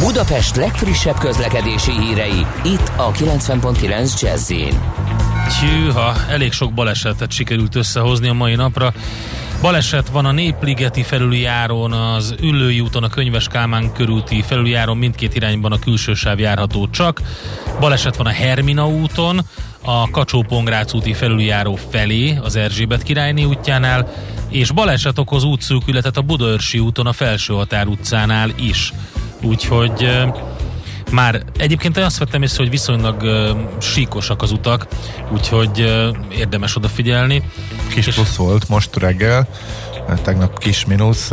[0.00, 4.52] Budapest legfrissebb közlekedési hírei itt a 90.9 jazz
[5.60, 8.94] Hűha, elég sok balesetet sikerült összehozni a mai napra.
[9.60, 15.72] Baleset van a Népligeti felüljáron, az Üllői úton, a Könyves Kálmán körúti felüljáron mindkét irányban
[15.72, 17.20] a külső sáv járható csak.
[17.80, 19.40] Baleset van a Hermina úton,
[19.84, 20.44] a kacsó
[20.92, 24.12] úti felüljáró felé, az Erzsébet királyné útjánál,
[24.48, 28.92] és baleset okoz útszűkületet a Budaörsi úton, a Felső Határ utcánál is.
[29.42, 30.08] Úgyhogy
[31.12, 33.48] Már egyébként azt vettem észre, hogy viszonylag uh,
[33.80, 34.86] síkosak az utak,
[35.32, 37.42] úgyhogy uh, érdemes odafigyelni.
[37.88, 39.48] Kis És- plusz volt most reggel,
[40.22, 41.28] tegnap kis mínusz,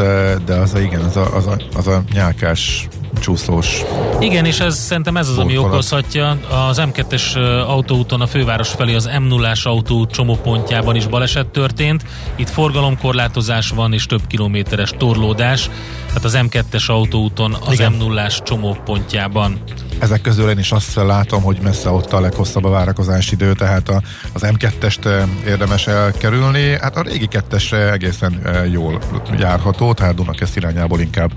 [0.46, 2.88] de az a, igen, az a, az a, az a nyálkás
[3.20, 3.84] csúszós
[4.20, 6.38] Igen, és ez szerintem ez az, ami okozhatja.
[6.70, 12.06] Az M2-es ö, autóúton a főváros felé az M0-ás autóút csomópontjában is baleset történt.
[12.36, 15.70] Itt forgalomkorlátozás van és több kilométeres torlódás.
[16.08, 17.96] Tehát az M2-es autóúton az Igen.
[18.00, 19.60] M0-ás csomópontjában.
[20.00, 23.90] Ezek közül én is azt látom, hogy messze ott a leghosszabb a várakozási idő, tehát
[23.90, 24.02] a,
[24.34, 26.78] az M2-est eh, érdemes elkerülni.
[26.82, 28.42] Hát a régi kettesre egészen
[28.72, 29.02] jól
[29.38, 31.32] járható, tehát Dunakeszt irányából inkább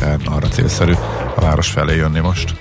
[0.00, 0.92] eh, arra célszerű
[1.36, 2.54] a város felé jönni most.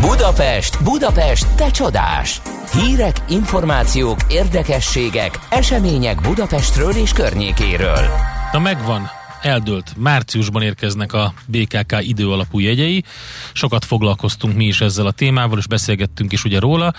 [0.00, 2.40] Budapest, Budapest, te csodás!
[2.72, 8.08] Hírek, információk, érdekességek, események Budapestről és környékéről.
[8.52, 9.10] Na megvan,
[9.42, 9.92] eldőlt.
[9.96, 13.04] Márciusban érkeznek a BKK időalapú jegyei.
[13.52, 16.92] Sokat foglalkoztunk mi is ezzel a témával, és beszélgettünk is ugye róla,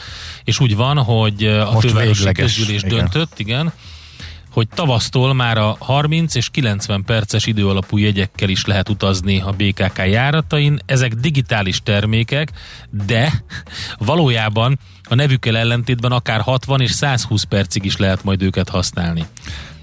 [0.43, 2.97] és úgy van, hogy a Most fővárosi végleges, közgyűlés igen.
[2.97, 3.73] döntött, igen,
[4.51, 9.97] hogy tavasztól már a 30 és 90 perces időalapú jegyekkel is lehet utazni a BKK
[9.97, 10.79] járatain.
[10.85, 12.51] Ezek digitális termékek,
[12.89, 13.43] de
[13.97, 19.25] valójában a nevükkel ellentétben akár 60 és 120 percig is lehet majd őket használni.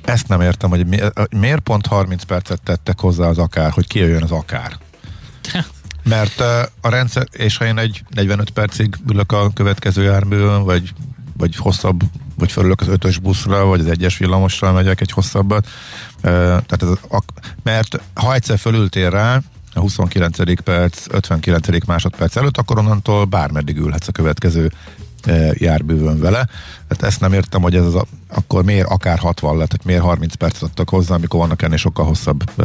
[0.04, 0.98] Ezt nem értem, hogy mi,
[1.36, 4.72] miért pont 30 percet tettek hozzá az akár, hogy kijöjjön az akár.
[6.02, 6.40] Mert
[6.80, 10.92] a rendszer, és ha én egy 45 percig ülök a következő járművön, vagy,
[11.38, 12.02] vagy hosszabb,
[12.38, 15.68] vagy fölülök az ötös buszra, vagy az egyes villamosra megyek egy hosszabbat,
[16.20, 16.88] tehát ez,
[17.62, 19.40] mert ha egyszer fölültél rá,
[19.74, 20.62] a 29.
[20.62, 21.84] perc, 59.
[21.86, 24.70] másodperc előtt, akkor onnantól bármeddig ülhetsz a következő
[25.52, 26.48] járművön vele.
[26.88, 30.02] Hát ezt nem értem, hogy ez az a, akkor miért akár 60 lett, tehát miért
[30.02, 32.64] 30 percet adtak hozzá, amikor vannak ennél sokkal hosszabb e,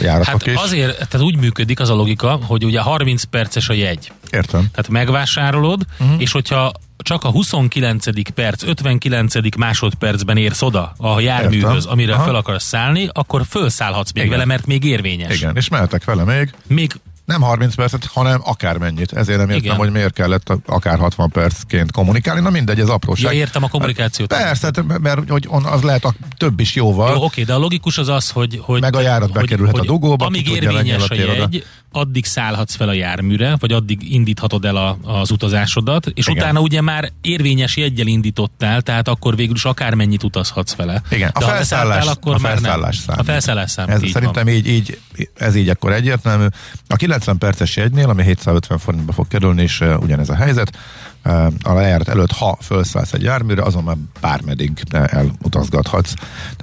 [0.00, 0.54] járatok Hát is.
[0.54, 4.12] azért, tehát úgy működik az a logika, hogy ugye 30 perces a jegy.
[4.30, 4.60] Értem.
[4.60, 6.20] Tehát megvásárolod, uh-huh.
[6.20, 8.32] és hogyha csak a 29.
[8.34, 9.56] perc, 59.
[9.56, 11.90] másodpercben érsz oda a járműhöz, Értem.
[11.90, 12.24] amire Aha.
[12.24, 14.36] fel akarsz szállni, akkor felszállhatsz még Igen.
[14.36, 15.36] vele, mert még érvényes.
[15.36, 16.52] Igen, és mehetek vele még.
[16.66, 16.92] Még
[17.24, 19.12] Nem 30 percet, hanem akármennyit.
[19.12, 19.76] Ezért nem értem, Igen.
[19.76, 22.40] hogy miért kellett akár 60 percként kommunikálni.
[22.40, 23.32] Na mindegy, ez apróság.
[23.32, 24.28] Ja, értem a kommunikációt.
[24.28, 27.14] Persze, hát, mert hogy on, az lehet a több is jóval.
[27.14, 29.90] Jó, oké, de a logikus az az, hogy, hogy Meg a járat bekerülhet hogy a
[29.90, 31.32] dugóba, amíg érvényes a oda.
[31.32, 36.42] jegy, addig szállhatsz fel a járműre, vagy addig indíthatod el a, az utazásodat, és Igen.
[36.42, 41.02] utána ugye már érvényes jeggyel indítottál, tehát akkor végül is akármennyit utazhatsz vele.
[41.10, 42.62] Igen, a De felszállás, akkor a már nem.
[42.62, 43.20] felszállás számít.
[43.20, 44.98] A felszállás számít, Ez így szerintem így, így,
[45.34, 46.46] ez így akkor egyértelmű.
[46.88, 50.78] A 90 perces jegynél, ami 750 forintba fog kerülni, és uh, ugyanez a helyzet,
[51.24, 56.14] uh, a lejárat előtt, ha felszállsz egy járműre, azon már bármeddig elutazgathatsz,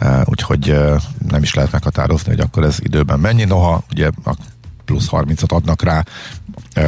[0.02, 4.36] uh, úgyhogy uh, nem is lehet meghatározni, hogy akkor ez időben mennyi, noha ugye a
[4.86, 6.04] plusz 30-at adnak rá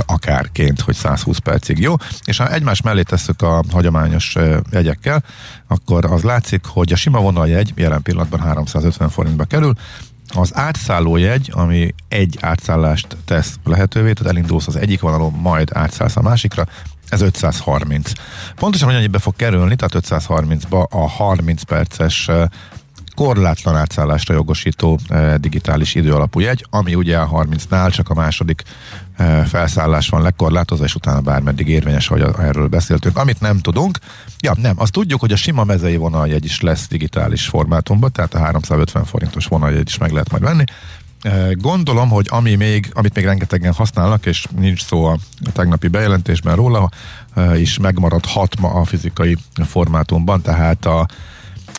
[0.06, 1.80] akárként, hogy 120 percig.
[1.80, 4.36] Jó, és ha egymás mellé tesszük a hagyományos
[4.72, 5.24] jegyekkel,
[5.68, 9.74] akkor az látszik, hogy a sima vonaljegy jelen pillanatban 350 forintba kerül,
[10.34, 16.16] az átszálló jegy, ami egy átszállást tesz lehetővé, tehát elindulsz az egyik vonalon, majd átszállsz
[16.16, 16.66] a másikra,
[17.10, 18.12] ez 530.
[18.56, 22.30] Pontosan, hogy annyibe fog kerülni, tehát 530-ba a 30 perces
[23.16, 25.00] korlátlan átszállásra jogosító
[25.38, 28.64] digitális időalapú jegy, ami ugye a 30-nál csak a második
[29.18, 33.18] e, felszállás van lekorlátozva, és utána bármeddig érvényes, ahogy erről beszéltünk.
[33.18, 33.98] Amit nem tudunk,
[34.42, 38.40] ja nem, azt tudjuk, hogy a sima mezei vonaljegy is lesz digitális formátumban, tehát a
[38.40, 40.64] 350 forintos vonaljegy is meg lehet majd venni.
[41.52, 45.18] Gondolom, hogy ami még, amit még rengetegen használnak, és nincs szó a
[45.54, 46.90] tegnapi bejelentésben róla,
[47.56, 51.08] is megmaradhat ma a fizikai formátumban, tehát a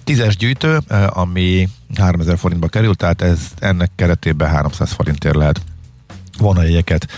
[0.05, 5.61] tízes gyűjtő, ami 3000 forintba került, tehát ez ennek keretében 300 forintért lehet
[6.38, 7.09] vonajegyeket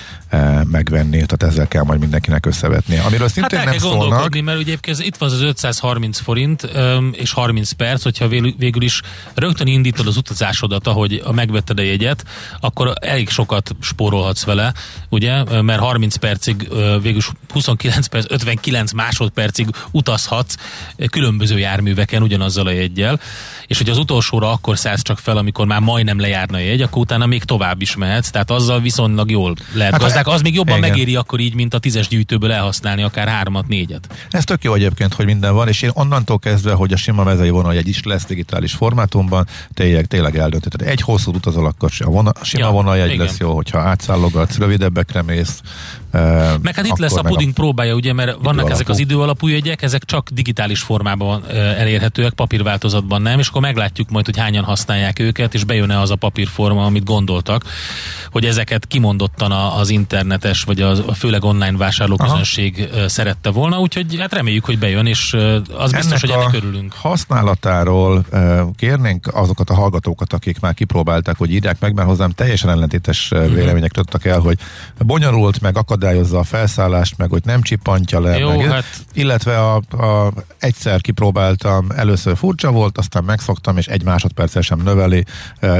[0.70, 3.00] megvenni, tehát ezzel kell majd mindenkinek összevetnie.
[3.00, 6.68] Amiről Hát szintén el nem kell szólnak, mert ugye itt van az 530 forint
[7.12, 9.00] és 30 perc, hogyha végül, is
[9.34, 12.24] rögtön indítod az utazásodat, ahogy megvetted a jegyet,
[12.60, 14.72] akkor elég sokat spórolhatsz vele,
[15.08, 16.68] ugye, mert 30 percig,
[17.02, 20.54] végül is 29 perc, 59 másodpercig utazhatsz
[20.96, 23.20] ö, különböző járműveken ugyanazzal a jegyel,
[23.66, 27.02] és hogy az utolsóra akkor szállsz csak fel, amikor már majdnem lejárna a jegy, akkor
[27.02, 30.34] utána még tovább is mehetsz, tehát azzal viszonylag jól lehet Hát, gazdák.
[30.34, 30.90] Az még jobban igen.
[30.90, 34.26] megéri akkor így, mint a tízes gyűjtőből elhasználni akár hármat, négyet.
[34.30, 37.50] Ez tök jó egyébként, hogy minden van, és én onnantól kezdve, hogy a sima mezei
[37.50, 40.88] vonaljegy is lesz digitális formátumban, tényleg, tényleg eldöntötted.
[40.88, 45.22] Egy hosszú utazol, akkor a, vona, a sima Ja, vonaljegy lesz jó, hogyha átszállogatsz, rövidebbekre
[45.22, 45.60] mész.
[46.62, 50.04] Meg hát itt lesz a puding próbája, ugye, mert vannak ezek az időalapú jegyek, ezek
[50.04, 55.64] csak digitális formában elérhetőek, papírváltozatban nem, és akkor meglátjuk majd, hogy hányan használják őket, és
[55.64, 57.64] bejön-e az a papírforma, amit gondoltak,
[58.30, 63.08] hogy ezeket kimondottan a- az Inter internetes, vagy a, a főleg online vásárlóközönség Aha.
[63.08, 65.32] szerette volna, úgyhogy hát reméljük, hogy bejön, és
[65.76, 66.92] az biztos, ennek hogy ennek örülünk.
[66.92, 68.24] használatáról
[68.76, 73.54] kérnénk azokat a hallgatókat, akik már kipróbálták, hogy írják meg, mert hozzám teljesen ellentétes uh-huh.
[73.54, 74.58] vélemények tudtak el, hogy
[74.98, 78.84] bonyolult, meg akadályozza a felszállást, meg hogy nem csippantja le, Jó, meg, hát...
[79.12, 85.24] illetve a, a, egyszer kipróbáltam, először furcsa volt, aztán megszoktam, és egy másodperccel sem növeli,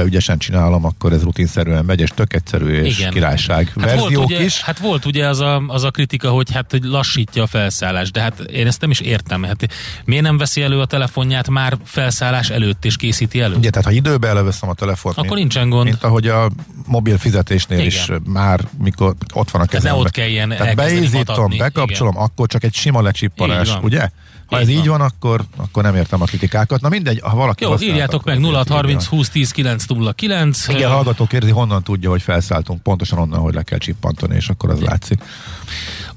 [0.03, 3.11] ügyesen csinálom, akkor ez rutinszerűen megy, és tök egyszerű, és Igen.
[3.11, 3.73] királyság.
[3.79, 4.61] Hát Verziók volt ugye, is.
[4.61, 8.21] Hát volt ugye az a, az a kritika, hogy hát hogy lassítja a felszállást, de
[8.21, 9.43] hát én ezt nem is értem.
[9.43, 9.67] Hát
[10.05, 13.55] miért nem veszi elő a telefonját már felszállás előtt, és készíti elő?
[13.55, 15.85] Ugye, tehát ha időbe előveszem a telefont, akkor mint, nincsen gond.
[15.85, 16.49] Mint ahogy a
[16.85, 17.87] mobil fizetésnél Igen.
[17.87, 19.99] is már, mikor ott van a kezemben.
[20.15, 22.25] Kelljen Tehát beizítom, bekapcsolom, Igen.
[22.25, 24.09] akkor csak egy sima lecsippanás, ugye?
[24.45, 26.81] Ha ez így van, akkor, akkor nem értem a kritikákat.
[26.81, 30.67] Na mindegy, ha valaki Jó, írjátok meg 0630 20 10 909.
[30.67, 32.81] Igen, hallgató kérdezi, honnan tudja, hogy felszálltunk.
[32.81, 35.23] Pontosan onnan, hogy le kell csippantani, és akkor az látszik.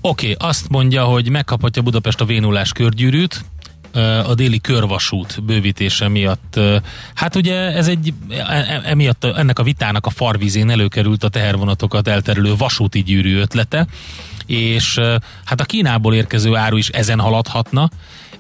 [0.01, 3.45] Oké, okay, azt mondja, hogy megkaphatja Budapest a vénulás körgyűrűt,
[4.27, 6.61] a déli körvasút bővítése miatt.
[7.15, 12.09] Hát ugye ez egy, e, e, emiatt ennek a vitának a farvizén előkerült a tehervonatokat
[12.09, 13.87] elterülő vasúti gyűrű ötlete,
[14.47, 15.01] és
[15.45, 17.91] hát a Kínából érkező áru is ezen haladhatna,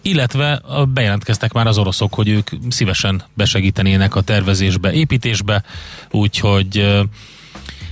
[0.03, 5.63] illetve bejelentkeztek már az oroszok, hogy ők szívesen besegítenének a tervezésbe, építésbe,
[6.11, 6.99] úgyhogy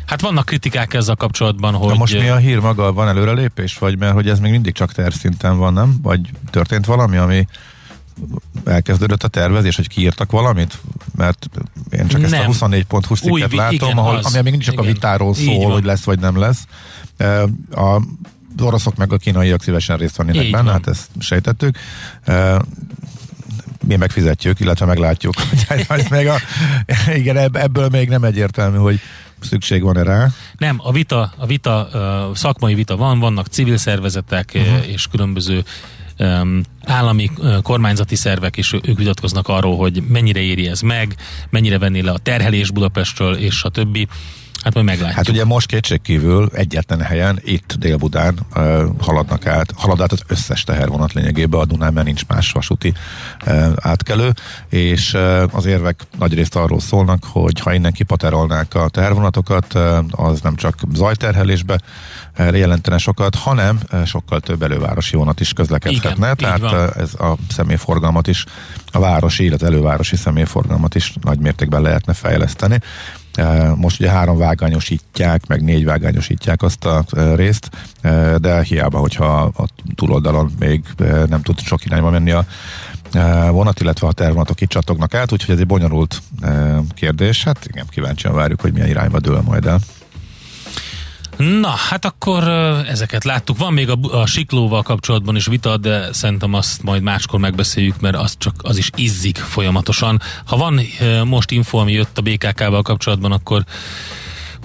[0.07, 1.89] Hát vannak kritikák ezzel kapcsolatban, hogy...
[1.89, 2.93] Na most mi a hír maga?
[2.93, 3.79] Van előrelépés?
[3.79, 5.99] Vagy mert hogy ez még mindig csak tervszinten van, nem?
[6.03, 7.47] Vagy történt valami, ami
[8.65, 10.79] elkezdődött a tervezés, hogy kiírtak valamit?
[11.17, 11.47] Mert
[11.91, 12.33] én csak nem.
[12.33, 14.25] ezt a 24 pont cikket látom, igen, ahol, az.
[14.25, 14.85] ami még mindig csak igen.
[14.85, 16.67] a vitáról szól, hogy lesz vagy nem lesz.
[17.71, 18.01] A
[18.59, 20.73] az oroszok meg a kínaiak szívesen részt vennének Így benne, van.
[20.73, 21.79] hát ezt sejtettük.
[23.87, 25.35] Mi megfizetjük, illetve meglátjuk.
[25.89, 26.37] Hogy még a,
[27.15, 29.01] igen, ebből még nem egyértelmű, hogy
[29.41, 30.33] szükség van erre?
[30.59, 31.89] Nem, a vita, a vita
[32.35, 34.89] szakmai vita van, vannak civil szervezetek uh-huh.
[34.89, 35.65] és különböző
[36.85, 37.31] állami
[37.63, 41.17] kormányzati szervek, és ők vitatkoznak arról, hogy mennyire éri ez meg,
[41.51, 44.07] mennyire venné le a terhelés Budapestről, és a többi.
[44.67, 45.17] Hát majd meglátjuk.
[45.17, 50.65] Hát ugye most kétségkívül egyetlen helyen, itt Dél-Budán uh, haladnak át, halad át az összes
[50.65, 52.93] tehervonat lényegében a Dunán, mert nincs más vasúti
[53.47, 54.33] uh, átkelő,
[54.69, 60.41] és uh, az érvek nagyrészt arról szólnak, hogy ha innen kipaterolnák a tehervonatokat, uh, az
[60.41, 61.81] nem csak zajterhelésbe
[62.39, 67.37] uh, jelentene sokat, hanem uh, sokkal több elővárosi vonat is közlekedhetne, Igen, tehát ez a
[67.49, 68.45] személyforgalmat is,
[68.93, 72.81] a városi, illetve elővárosi személyforgalmat is nagy mértékben lehetne fejleszteni.
[73.75, 77.71] Most ugye három vágányosítják, meg négy vágányosítják azt a részt,
[78.39, 80.85] de hiába, hogyha a túloldalon még
[81.29, 82.45] nem tud sok irányba menni a
[83.51, 86.23] vonat, illetve a tervonatok itt csatognak át, úgyhogy ez egy bonyolult
[86.95, 87.45] kérdés.
[87.45, 89.79] Hát igen, kíváncsian várjuk, hogy milyen irányba dől majd el.
[91.61, 92.49] Na, hát akkor
[92.89, 93.59] ezeket láttuk.
[93.59, 98.17] Van még a, a siklóval kapcsolatban is vita, de szerintem azt majd máskor megbeszéljük, mert
[98.17, 100.21] az csak az is izzik folyamatosan.
[100.45, 100.81] Ha van
[101.25, 103.65] most info, ami jött a BKK-val kapcsolatban, akkor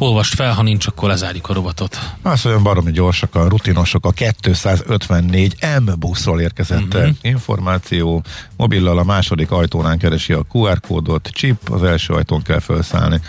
[0.02, 2.00] olvast fel, ha nincs, akkor lezárjuk a robotot.
[2.22, 7.10] Azt olyan baromi gyorsak, a rutinosok, a 254 M buszról érkezett uh-huh.
[7.22, 8.24] információ,
[8.58, 13.22] mobillal a második ajtónál keresi a QR kódot, chip, az első ajtón kell felszállni.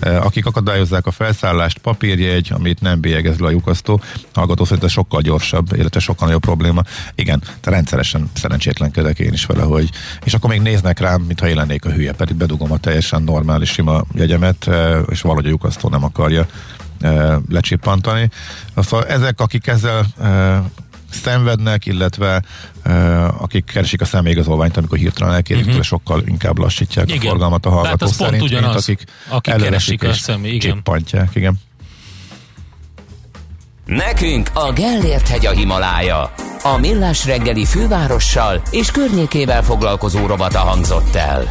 [0.00, 4.00] Eh, akik akadályozzák a felszállást, papírjegy, amit nem bélyegez le a lyukasztó,
[4.34, 6.82] hallgató szerint ez sokkal gyorsabb, illetve sokkal nagyobb probléma.
[7.14, 9.90] Igen, te rendszeresen szerencsétlenkedek én is vele, hogy
[10.24, 13.70] és akkor még néznek rám, mintha én lennék a hülye, pedig bedugom a teljesen normális
[13.70, 16.46] sima jegyemet, eh, és valahogy a lyukasztó nem akarja
[17.00, 18.30] e, lecsippantani.
[18.74, 20.06] Aztán ezek, akik ezzel
[21.10, 22.42] szenvednek, illetve
[22.82, 22.92] e,
[23.26, 25.82] akik keresik a személyigazolványt, amikor hirtelen elkérik, uh-huh.
[25.82, 27.26] sokkal inkább lassítják igen.
[27.26, 30.82] a forgalmat a hallgató hát szerint, pont ugyanaz, mint akik, akik keresik a személy, igen.
[31.32, 31.60] Igen.
[33.84, 36.32] Nekünk a Gellért hegy a Himalája.
[36.62, 41.50] A Millás reggeli fővárossal és környékével foglalkozó robata hangzott el.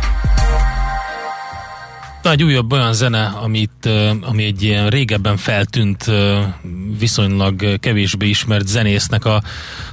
[2.29, 3.89] Na, egy újabb olyan zene, amit,
[4.21, 6.11] ami egy ilyen régebben feltűnt,
[6.99, 9.43] viszonylag kevésbé ismert zenésznek a,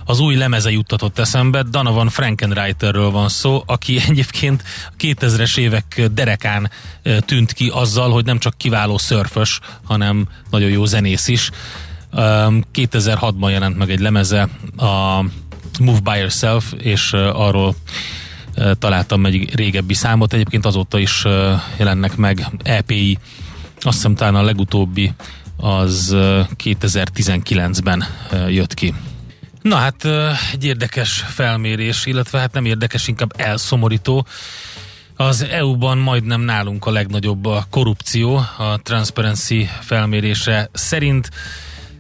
[0.05, 1.62] az új lemeze juttatott eszembe.
[1.62, 4.62] Donovan Frankenreiterről van szó, aki egyébként
[4.99, 6.70] 2000-es évek derekán
[7.20, 11.51] tűnt ki azzal, hogy nem csak kiváló szörfös, hanem nagyon jó zenész is.
[12.12, 15.25] 2006-ban jelent meg egy lemeze, a
[15.81, 17.75] Move By Yourself, és arról
[18.79, 21.25] találtam egy régebbi számot, egyébként azóta is
[21.77, 23.19] jelennek meg EPI,
[23.81, 25.13] azt hiszem talán a legutóbbi
[25.57, 26.15] az
[26.65, 28.04] 2019-ben
[28.48, 28.94] jött ki.
[29.63, 30.04] Na hát
[30.52, 34.27] egy érdekes felmérés, illetve hát nem érdekes, inkább elszomorító.
[35.17, 41.31] Az EU-ban majdnem nálunk a legnagyobb a korrupció, a Transparency felmérése szerint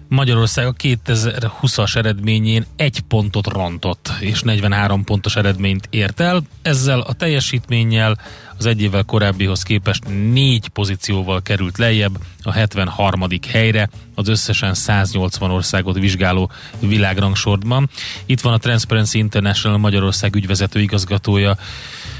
[0.08, 6.42] Magyarország a 2020-as eredményén egy pontot rontott, és 43 pontos eredményt ért el.
[6.62, 8.16] Ezzel a teljesítménnyel
[8.58, 10.02] az egy évvel korábbihoz képest
[10.32, 13.26] négy pozícióval került lejjebb a 73.
[13.48, 16.50] helyre az összesen 180 országot vizsgáló
[16.80, 17.88] világrangsorban.
[18.26, 21.56] Itt van a Transparency International Magyarország ügyvezető igazgatója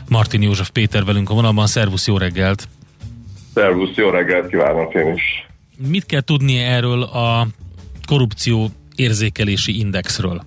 [0.09, 1.67] Martin József Péter velünk a vonalban.
[1.67, 2.69] Szervusz, jó reggelt!
[3.55, 5.47] Szervusz, jó reggelt kívánok én is!
[5.89, 7.47] Mit kell tudni erről a
[8.07, 10.41] korrupció érzékelési indexről?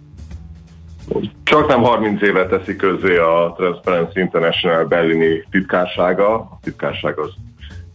[1.43, 6.33] Csak nem 30 éve teszi közzé a Transparency International berlini titkársága.
[6.35, 7.29] A titkárság az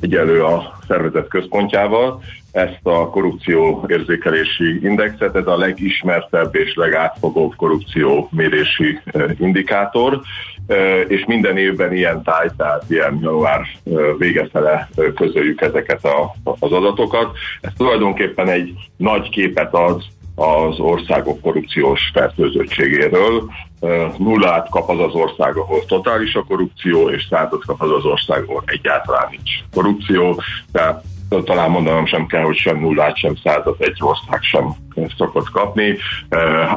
[0.00, 2.22] egyelő a szervezet központjával.
[2.52, 9.00] Ezt a korrupció érzékelési indexet, ez a legismertebb és legátfogóbb korrupció mérési
[9.38, 10.20] indikátor,
[11.08, 13.60] és minden évben ilyen táj, tehát ilyen január
[14.18, 17.36] végefele közöljük ezeket a, az adatokat.
[17.60, 20.02] Ez tulajdonképpen egy nagy képet ad
[20.34, 23.50] az országok korrupciós fertőzöttségéről.
[24.18, 28.42] Nullát kap az az ország, ahol totális a korrupció, és százat kap az az ország,
[28.42, 30.40] ahol egyáltalán nincs korrupció.
[30.72, 34.74] Tehát talán mondanom sem kell, hogy sem nullát, sem százat egy ország sem
[35.16, 35.96] szokott kapni.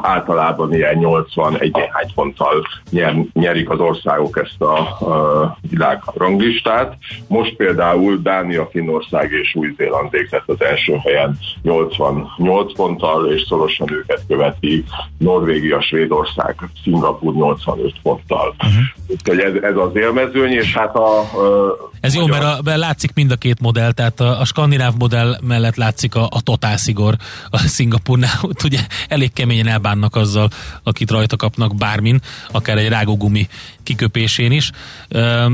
[0.02, 6.96] Általában ilyen 80 egy néhány ponttal nyer, nyerik az országok ezt a, a világ ranglistát.
[7.26, 14.20] Most például Dánia, Finnország és Új-Zéland végzett az első helyen 88 ponttal, és szorosan őket
[14.28, 14.84] követi
[15.18, 18.54] Norvégia, Svédország, Szingapur 85 ponttal.
[18.58, 18.82] Uh-huh.
[19.06, 21.20] Úgyhogy ez, ez az élmezőny, és hát a...
[21.20, 25.38] a ez jó, mert, a, látszik mind a két modell, tehát a, a skandináv modell
[25.42, 27.16] mellett látszik a, a totálszigor
[27.50, 30.50] a Szingapur Singapurnál ugye elég keményen elbánnak azzal,
[30.82, 32.20] akit rajta kapnak bármin,
[32.50, 33.48] akár egy rágógumi
[33.82, 34.70] kiköpésén is.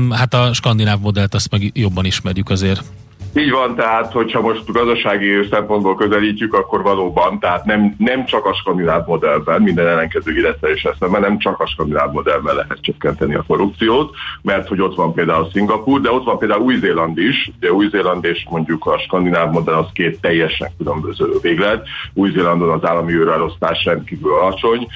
[0.09, 2.83] Hát a skandináv modellt azt meg jobban ismerjük azért.
[3.37, 8.53] Így van, tehát hogyha most gazdasági szempontból közelítjük, akkor valóban, tehát nem, nem csak a
[8.53, 13.43] skandináv modellben, minden ellenkező illetve is eszembe, nem csak a skandináv modellben lehet csökkenteni a
[13.47, 18.25] korrupciót, mert hogy ott van például Szingapur, de ott van például Új-Zéland is, de Új-Zéland
[18.25, 21.87] és mondjuk a skandináv modell az két teljesen különböző véglet.
[22.13, 24.87] Új-Zélandon az állami őrelosztás rendkívül alacsony,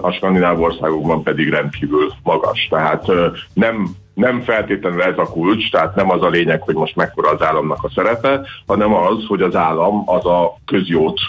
[0.00, 2.66] a skandináv országokban pedig rendkívül magas.
[2.70, 3.06] Tehát
[3.52, 3.88] nem
[4.18, 7.84] nem feltétlenül ez a kulcs, tehát nem az a lényeg, hogy most mekkora az államnak
[7.84, 11.20] a szerepe, hanem az, hogy az állam az a közjót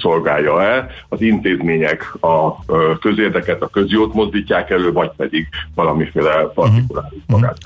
[0.00, 2.64] szolgálja-e, az intézmények a
[3.00, 7.40] közérdeket, a közjót mozdítják elő, vagy pedig valamiféle partikuláris uh-huh.
[7.40, 7.58] magát.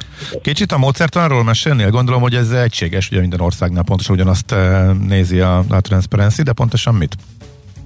[0.43, 1.91] Kicsit a módszertanról mesélnél?
[1.91, 4.55] Gondolom, hogy ez egységes, ugye minden országnál pontosan ugyanazt
[5.09, 7.17] nézi a, a Transparency, de pontosan mit?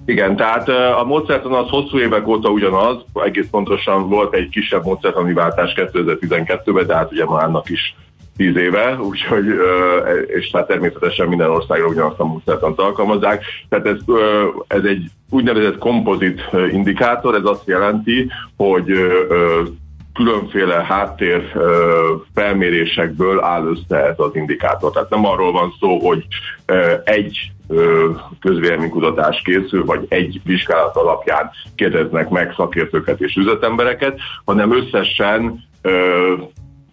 [0.04, 5.32] Igen, tehát a módszertan az hosszú évek óta ugyanaz, egész pontosan volt egy kisebb módszertani
[5.32, 7.94] váltás 2012-ben, de hát ugye már annak is
[8.36, 9.46] 10 éve, úgyhogy,
[10.26, 13.44] és tehát természetesen minden országra ugyanazt a módszertant alkalmazzák.
[13.68, 13.98] Tehát ez,
[14.66, 16.40] ez egy úgynevezett kompozit
[16.72, 18.92] indikátor, ez azt jelenti, hogy
[20.14, 21.52] különféle háttér
[22.34, 24.92] felmérésekből áll össze ez az indikátor.
[24.92, 26.24] Tehát nem arról van szó, hogy
[27.04, 27.50] egy
[28.40, 35.64] közvéleménykutatás készül, vagy egy vizsgálat alapján kérdeznek meg szakértőket és üzletembereket, hanem összesen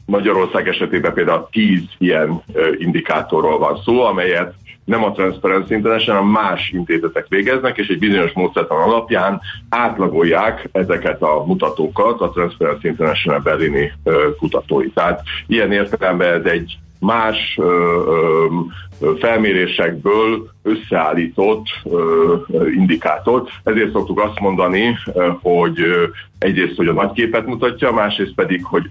[0.05, 2.43] Magyarország esetében például 10 ilyen
[2.77, 4.53] indikátorról van szó, amelyet
[4.89, 11.21] nem a Transparency International, hanem más intézetek végeznek, és egy bizonyos módszertan alapján átlagolják ezeket
[11.21, 13.91] a mutatókat a Transparency International berlini
[14.37, 14.89] kutatói.
[14.89, 17.95] Tehát ilyen értelemben ez egy más ö,
[19.01, 22.35] ö, felmérésekből összeállított ö,
[22.75, 23.43] indikátor.
[23.63, 24.97] Ezért szoktuk azt mondani,
[25.41, 25.79] hogy
[26.39, 28.83] egyrészt, hogy a nagy képet mutatja, másrészt pedig, hogy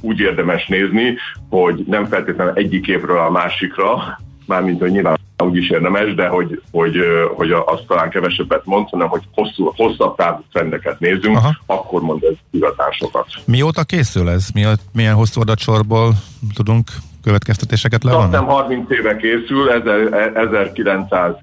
[0.00, 1.16] úgy érdemes nézni,
[1.50, 6.62] hogy nem feltétlenül egyik évről a másikra, mármint, hogy nyilván úgy is érdemes, de hogy,
[6.70, 6.96] hogy,
[7.36, 11.56] hogy azt talán kevesebbet mond, hanem hogy hosszú, hosszabb távú trendeket nézzünk, Aha.
[11.66, 13.26] akkor mond ez igazán sokat.
[13.44, 14.48] Mióta készül ez?
[14.92, 16.12] milyen hosszú adatsorból
[16.54, 16.90] tudunk
[17.26, 18.34] következtetéseket levonni?
[18.34, 19.66] Azt 30 éve készül,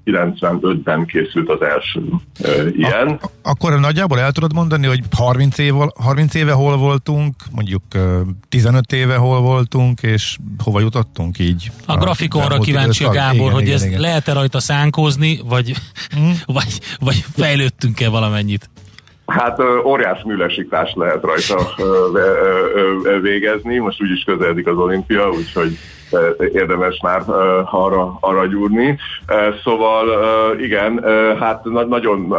[0.04, 2.00] 1995-ben készült az első
[2.42, 3.08] e, ilyen.
[3.08, 7.82] Ak- akkor nagyjából el tudod mondani, hogy 30, év, 30 éve hol voltunk, mondjuk
[8.48, 11.70] 15 éve hol voltunk, és hova jutottunk így?
[11.86, 14.00] A, a grafikonra kíváncsi a Gábor, igen, hogy igen, ez igen.
[14.00, 15.74] lehet-e rajta szánkózni, vagy,
[16.14, 16.34] hmm?
[16.58, 18.70] vagy, vagy fejlődtünk-e valamennyit?
[19.26, 21.58] Hát óriás műlesiklás lehet rajta
[23.20, 25.78] végezni, most úgyis közeledik az olimpia, úgyhogy
[26.52, 27.22] érdemes már
[27.70, 28.98] arra, arra gyúrni.
[29.62, 30.06] Szóval
[30.60, 31.04] igen,
[31.38, 32.34] hát nagyon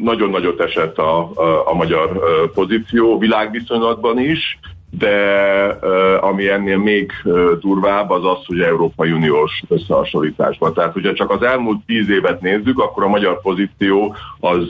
[0.00, 2.20] nagyon nagyot esett a, a, a magyar
[2.54, 4.58] pozíció világviszonylatban is,
[4.98, 5.16] de
[6.20, 7.12] ami ennél még
[7.60, 10.74] durvább, az az, hogy Európai Uniós összehasonlításban.
[10.74, 14.68] Tehát, hogyha csak az elmúlt tíz évet nézzük, akkor a magyar pozíció az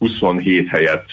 [0.00, 1.04] 27 helyet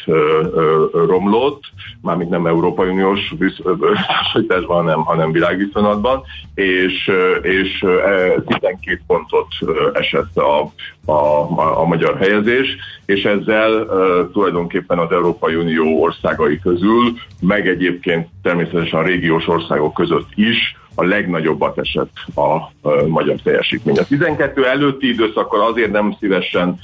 [0.91, 1.63] romlott,
[2.01, 3.33] mármint nem Európai Uniós
[3.63, 6.21] összehasonlításban, hanem, hanem világviszonylatban,
[6.55, 7.11] és,
[7.41, 7.85] és
[8.45, 9.47] 12 pontot
[9.93, 10.71] esett a,
[11.11, 12.75] a, a magyar helyezés,
[13.05, 19.93] és ezzel uh, tulajdonképpen az Európai Unió országai közül, meg egyébként természetesen a régiós országok
[19.93, 22.71] között is a legnagyobbat esett a,
[23.07, 23.97] magyar teljesítmény.
[23.97, 26.79] A 12 előtti időszakkal azért nem szívesen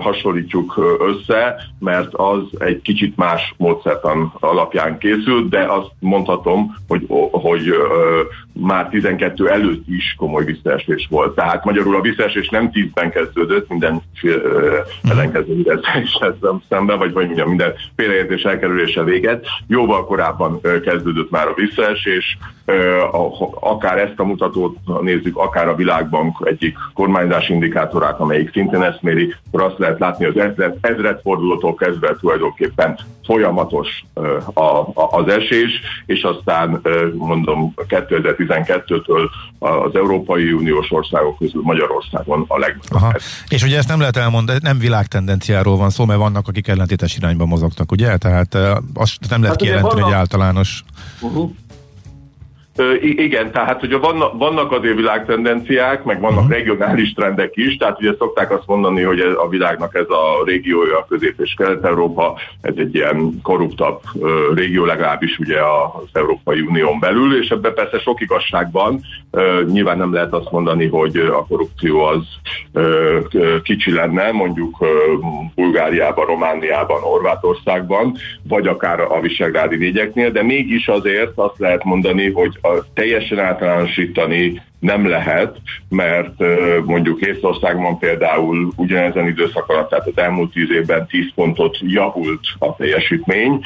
[0.00, 7.74] hasonlítjuk össze, mert az egy kicsit más módszertan alapján készült, de azt mondhatom, hogy, hogy
[8.60, 11.34] már 12 előtt is komoly visszaesés volt.
[11.34, 14.02] Tehát magyarul a visszaesés nem 10-ben kezdődött, minden
[15.02, 15.64] ellenkező
[16.02, 16.18] is
[16.68, 19.46] szemben, vagy, vagy mondjam, minden félreértés elkerülése véget.
[19.66, 22.38] Jóval korábban kezdődött már a visszaesés,
[23.60, 29.34] akár ezt a mutatót nézzük, akár a Világbank egyik kormányzási indikátorát, amelyik szintén ezt méri,
[29.46, 34.04] akkor azt lehet látni, az ezred, ezredfordulótól kezdve tulajdonképpen folyamatos
[34.94, 36.80] az esés, és aztán
[37.14, 37.74] mondom
[38.48, 43.20] 2012-től az Európai Uniós országok közül Magyarországon a legnagyobb.
[43.48, 47.46] És ugye ezt nem lehet elmondani, nem világtendenciáról van szó, mert vannak, akik ellentétes irányba
[47.46, 48.16] mozognak, ugye?
[48.16, 48.54] Tehát
[48.94, 50.84] azt nem lehet hát kijelenteni, hogy általános
[51.20, 51.50] uh-huh.
[53.00, 56.52] Igen, tehát ugye vannak, vannak azért világtendenciák, meg vannak uh-huh.
[56.52, 60.98] regionális trendek is, tehát ugye szokták azt mondani, hogy ez, a világnak ez a régiója,
[60.98, 64.00] a Közép- és Kelet-Európa, ez egy ilyen korruptabb
[64.54, 69.00] régió legalábbis ugye az Európai Unión belül, és ebben persze sok igazság van.
[69.66, 72.22] Nyilván nem lehet azt mondani, hogy a korrupció az
[73.62, 74.76] kicsi lenne, mondjuk
[75.54, 78.16] Bulgáriában, Romániában, Horvátországban,
[78.48, 84.62] vagy akár a Visegrádi négyeknél, de mégis azért azt lehet mondani, hogy a teljesen általánosítani
[84.84, 85.56] nem lehet,
[85.88, 86.34] mert
[86.84, 92.76] mondjuk Észországban például ugyanezen időszak alatt, tehát az elmúlt tíz évben 10 pontot javult a
[92.76, 93.60] teljesítmény,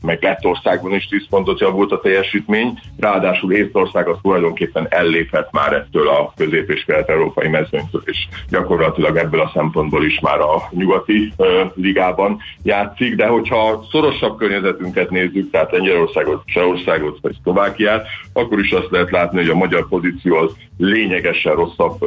[0.00, 6.08] meg Lettországban is 10 pontot javult a teljesítmény, ráadásul Észország az tulajdonképpen ellépett már ettől
[6.08, 11.32] a közép- és kelet-európai mezőnytől, és gyakorlatilag ebből a szempontból is már a nyugati
[11.74, 18.90] ligában játszik, de hogyha szorosabb környezetünket nézzük, tehát Lengyelországot, Csehországot vagy Szlovákiát, akkor is azt
[18.90, 21.98] lehet látni, hogy a magyar pozíció az lényegesen rosszabb,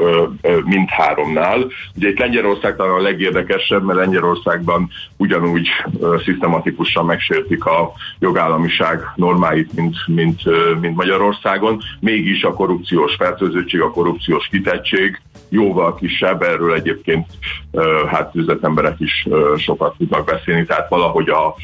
[0.66, 1.66] mint háromnál.
[1.96, 5.68] Ugye itt Lengyelország talán a legérdekesebb, mert Lengyelországban ugyanúgy
[6.26, 10.42] szisztematikusan megsértik a jogállamiság normáit, mint, mint,
[10.80, 11.82] mint Magyarországon.
[12.00, 17.28] Mégis a korrupciós fertőzöttség, a korrupciós kitettség jóval kisebb, erről egyébként
[18.08, 19.28] hát üzletemberek is
[19.58, 21.56] sokat tudnak beszélni, tehát valahogy a,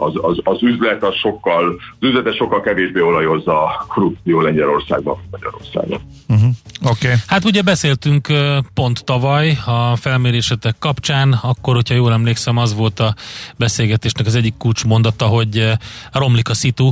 [0.00, 6.00] az, az, az üzlet az sokkal, az üzletet sokkal kevésbé olajozza a korrupció Lengyelországban, Magyarországon.
[6.28, 6.50] Uh-huh.
[6.82, 7.14] Okay.
[7.26, 8.28] Hát ugye beszéltünk
[8.74, 13.14] pont tavaly a felmérésetek kapcsán, akkor, hogyha jól emlékszem, az volt a
[13.56, 15.72] beszélgetésnek az egyik kulcsmondata, hogy
[16.12, 16.90] romlik a szitu,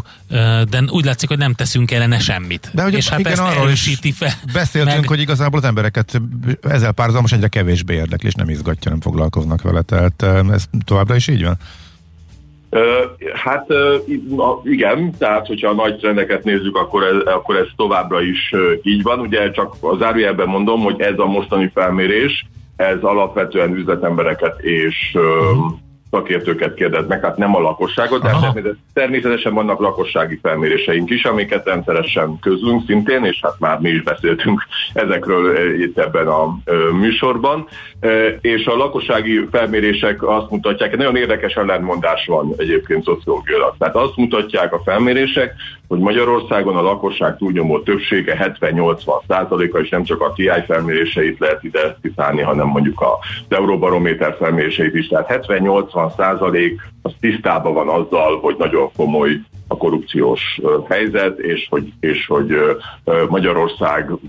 [0.68, 2.70] de úgy látszik, hogy nem teszünk ellene semmit.
[2.72, 4.32] De hogy És hát igen, ezt arról is fel.
[4.52, 5.08] Beszéltünk, meg...
[5.08, 6.20] hogy igazából az embereket
[6.60, 9.82] ezzel párhuzamos egyre kevésbé érdekli, és nem izgatja, nem foglalkoznak vele.
[9.82, 11.56] Tehát ez továbbra is így van?
[13.34, 13.66] Hát
[14.62, 19.20] igen, tehát hogyha a nagy trendeket nézzük, akkor ez, akkor ez továbbra is így van.
[19.20, 22.46] Ugye csak a zárójelben mondom, hogy ez a mostani felmérés,
[22.76, 25.16] ez alapvetően üzletembereket és
[26.10, 32.82] szakértőket kérdeznek, hát nem a lakosságot, de természetesen vannak lakossági felméréseink is, amiket rendszeresen közlünk
[32.86, 36.58] szintén, és hát már mi is beszéltünk ezekről eh, itt ebben a
[36.92, 37.66] műsorban.
[38.00, 43.74] Eh, és a lakossági felmérések azt mutatják, nagyon érdekes ellentmondás van egyébként szociológiailag.
[43.78, 45.54] Tehát azt mutatják a felmérések,
[45.88, 51.64] hogy Magyarországon a lakosság túlnyomó többsége 70-80 százaléka, és nem csak a TI felméréseit lehet
[51.64, 55.08] ide citálni, hanem mondjuk az Euróbarométer felméréseit is.
[55.08, 61.92] Tehát 70-80 százalék az tisztában van azzal, hogy nagyon komoly a korrupciós helyzet, és hogy,
[62.00, 62.76] és hogy
[63.28, 64.20] Magyarországon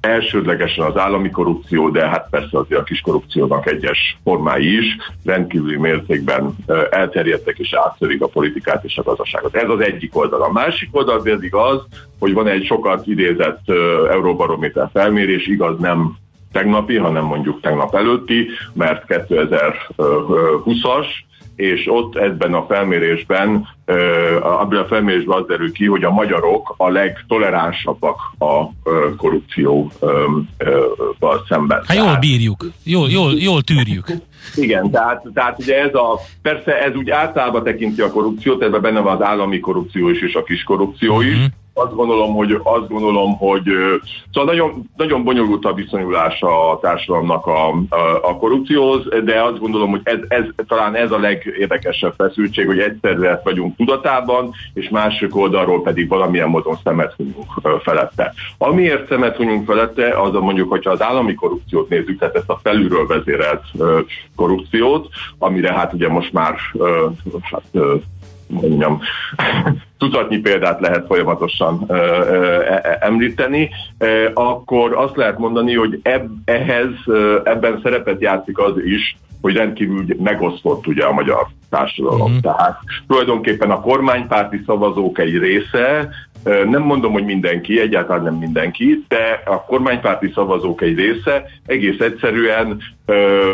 [0.00, 5.76] elsődlegesen az állami korrupció, de hát persze azért a kis korrupciónak egyes formái is rendkívüli
[5.76, 6.56] mértékben
[6.90, 9.54] elterjedtek és átszörik a politikát és a gazdaságot.
[9.54, 10.42] Ez az egyik oldal.
[10.42, 11.80] A másik oldal pedig az,
[12.18, 13.70] hogy van egy sokat idézett
[14.10, 16.16] Euróbarométer felmérés, igaz nem
[16.52, 21.06] tegnapi, hanem mondjuk tegnap előtti, mert 2020-as,
[21.56, 23.68] és ott ebben a felmérésben,
[24.42, 28.68] abban a felmérésben az derül ki, hogy a magyarok a legtoleránsabbak a
[29.16, 31.82] korrupcióval szemben.
[31.86, 34.06] Hát jól bírjuk, jól, jól, jól tűrjük.
[34.54, 39.00] Igen, tehát, tehát ugye ez a, persze ez úgy általában tekinti a korrupciót, ebben benne
[39.00, 42.88] van az állami korrupció is, és a kis korrupció is, uh-huh azt gondolom, hogy, azt
[42.88, 43.62] gondolom, hogy
[44.32, 47.74] szóval nagyon, nagyon bonyolult a viszonyulása a társadalomnak a, a,
[48.22, 53.40] a korrupcióhoz, de azt gondolom, hogy ez, ez, talán ez a legérdekesebb feszültség, hogy egyszerre
[53.44, 58.34] vagyunk tudatában, és másik oldalról pedig valamilyen módon szemet hunyunk felette.
[58.58, 62.60] Amiért szemet hunyunk felette, az a mondjuk, hogyha az állami korrupciót nézzük, tehát ezt a
[62.62, 63.62] felülről vezérelt
[64.36, 65.08] korrupciót,
[65.38, 66.54] amire hát ugye most már
[67.42, 67.84] hát,
[68.48, 69.00] mondjam,
[69.98, 76.28] tudatnyi példát lehet folyamatosan ö, ö, e, említeni, ö, akkor azt lehet mondani, hogy eb,
[76.44, 76.88] ehhez
[77.44, 82.32] ebben szerepet játszik az is, hogy rendkívül megosztott ugye a magyar társadalom.
[82.32, 82.38] Mm.
[82.38, 86.08] Tehát tulajdonképpen a kormánypárti szavazók egy része
[86.44, 92.80] nem mondom, hogy mindenki, egyáltalán nem mindenki, de a kormánypárti szavazók egy része egész egyszerűen
[93.06, 93.48] ö,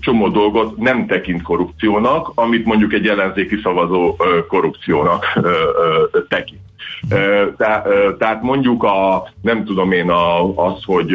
[0.00, 5.50] csomó dolgot nem tekint korrupciónak, amit mondjuk egy ellenzéki szavazó ö, korrupciónak ö,
[6.12, 6.60] ö, tekint.
[8.18, 11.12] tehát mondjuk a, nem tudom én, a, az, hogy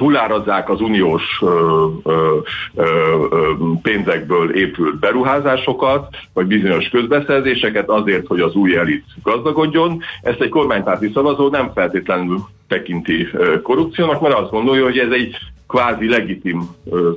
[0.00, 2.38] túlárazzák az uniós ö, ö,
[2.74, 10.02] ö, pénzekből épült beruházásokat, vagy bizonyos közbeszerzéseket azért, hogy az új elit gazdagodjon.
[10.22, 12.38] Ezt egy kormánypárti szavazó nem feltétlenül
[12.68, 13.28] tekinti
[13.62, 15.36] korrupciónak, mert azt gondolja, hogy ez egy
[15.68, 16.62] kvázi legitim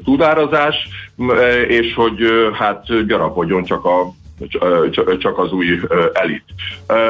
[0.03, 0.75] túlárazás,
[1.67, 2.19] és hogy
[2.53, 4.11] hát gyarapodjon csak a
[5.19, 5.79] csak az új
[6.13, 6.43] elit.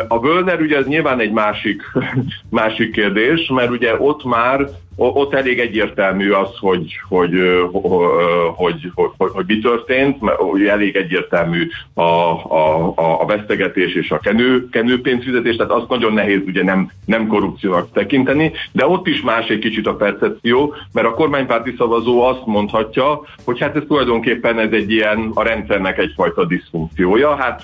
[0.08, 1.82] A Völner ugye ez nyilván egy másik,
[2.50, 7.32] másik kérdés, mert ugye ott már ott elég egyértelmű az, hogy, hogy,
[7.72, 14.20] hogy, hogy, hogy, hogy mi történt, mert elég egyértelmű a, a, a vesztegetés és a
[14.20, 19.48] kenő, kenőpénzfizetés, tehát azt nagyon nehéz ugye nem, nem korrupciónak tekinteni, de ott is más
[19.48, 24.72] egy kicsit a percepció, mert a kormánypárti szavazó azt mondhatja, hogy hát ez tulajdonképpen ez
[24.72, 27.64] egy ilyen a rendszernek egyfajta diszfunkciója, hát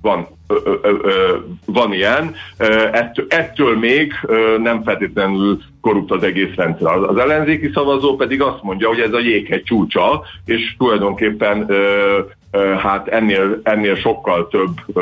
[0.00, 2.34] van, ö, ö, ö, van ilyen,
[2.92, 4.12] ettől, ettől még
[4.62, 6.86] nem feltétlenül korrupt az egész rendszer.
[6.86, 11.70] Az ellenzéki szavazó pedig azt mondja, hogy ez a jéghegy csúcsa, és tulajdonképpen
[12.78, 14.96] hát ennél, ennél sokkal több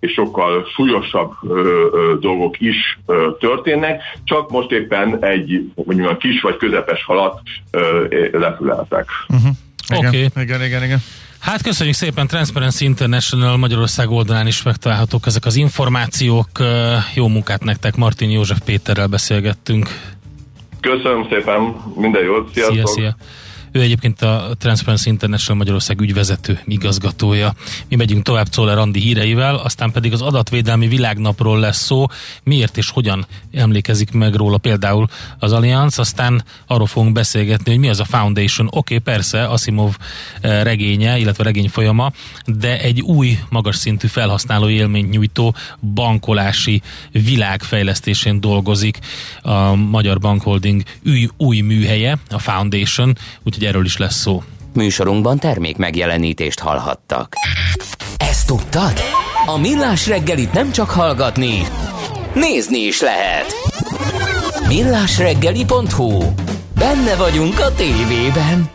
[0.00, 1.32] és sokkal súlyosabb
[2.20, 2.98] dolgok is
[3.38, 7.40] történnek, csak most éppen egy mondjuk kis vagy közepes halat
[8.32, 9.08] lefüleltek.
[9.28, 9.50] Uh-huh.
[9.96, 10.06] Oké.
[10.06, 10.44] Okay.
[10.44, 10.98] Igen, igen, igen.
[11.44, 16.48] Hát köszönjük szépen, Transparency International Magyarország oldalán is megtalálhatók ezek az információk.
[17.14, 19.88] Jó munkát nektek, Martin József Péterrel beszélgettünk.
[20.80, 22.76] Köszönöm szépen, minden jót, sziasztok!
[22.76, 23.16] Szia, szia.
[23.74, 27.54] Ő egyébként a Transparency International Magyarország ügyvezető igazgatója.
[27.88, 32.06] Mi megyünk tovább Czoller Andi híreivel, aztán pedig az adatvédelmi világnapról lesz szó,
[32.42, 35.06] miért és hogyan emlékezik meg róla például
[35.38, 38.66] az Allianz, aztán arról fogunk beszélgetni, hogy mi az a Foundation.
[38.66, 39.96] Oké, okay, persze, Asimov
[40.40, 42.12] eh, regénye, illetve regény folyama,
[42.46, 45.54] de egy új, magas szintű felhasználó élményt nyújtó
[45.94, 48.98] bankolási világfejlesztésén dolgozik
[49.42, 54.42] a Magyar Bankholding új, új műhelye, a Foundation, úgyhogy hogy erről is lesz szó.
[54.72, 57.34] Műsorunkban termék megjelenítést hallhattak.
[58.16, 58.92] Ezt tudtad?
[59.46, 61.66] A Millás reggelit nem csak hallgatni,
[62.34, 63.46] nézni is lehet.
[64.68, 66.22] Millásreggeli.hu
[66.78, 68.70] Benne vagyunk a tévében.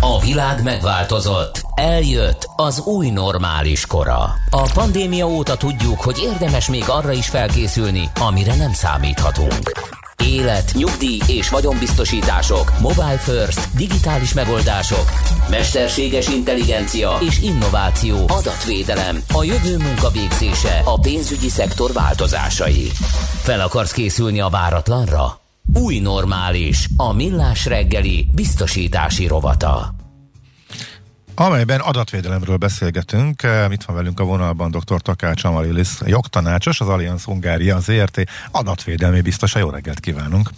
[0.00, 1.62] A világ megváltozott.
[1.74, 4.34] Eljött az új normális kora.
[4.50, 9.96] A pandémia óta tudjuk, hogy érdemes még arra is felkészülni, amire nem számíthatunk.
[10.24, 15.04] Élet, nyugdíj és vagyonbiztosítások, mobile first, digitális megoldások,
[15.50, 22.88] mesterséges intelligencia és innováció, adatvédelem, a jövő munkavégzése, a pénzügyi szektor változásai.
[23.42, 25.40] Fel akarsz készülni a váratlanra?
[25.74, 29.97] Új normális, a millás reggeli biztosítási rovata
[31.40, 33.42] amelyben adatvédelemről beszélgetünk.
[33.70, 35.00] Itt van velünk a vonalban dr.
[35.00, 39.58] Takács Amarilis, jogtanácsos, az Allianz Hungária, az ERT adatvédelmi biztosa.
[39.58, 40.50] Jó reggelt kívánunk!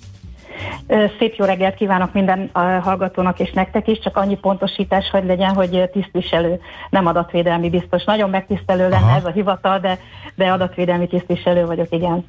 [1.18, 2.50] Szép jó reggelt kívánok minden
[2.82, 6.60] hallgatónak és nektek is, csak annyi pontosítás, hogy legyen, hogy tisztviselő,
[6.90, 8.04] nem adatvédelmi biztos.
[8.04, 9.16] Nagyon megtisztelő lenne Aha.
[9.16, 9.98] ez a hivatal, de,
[10.34, 12.24] de adatvédelmi tisztviselő vagyok, igen.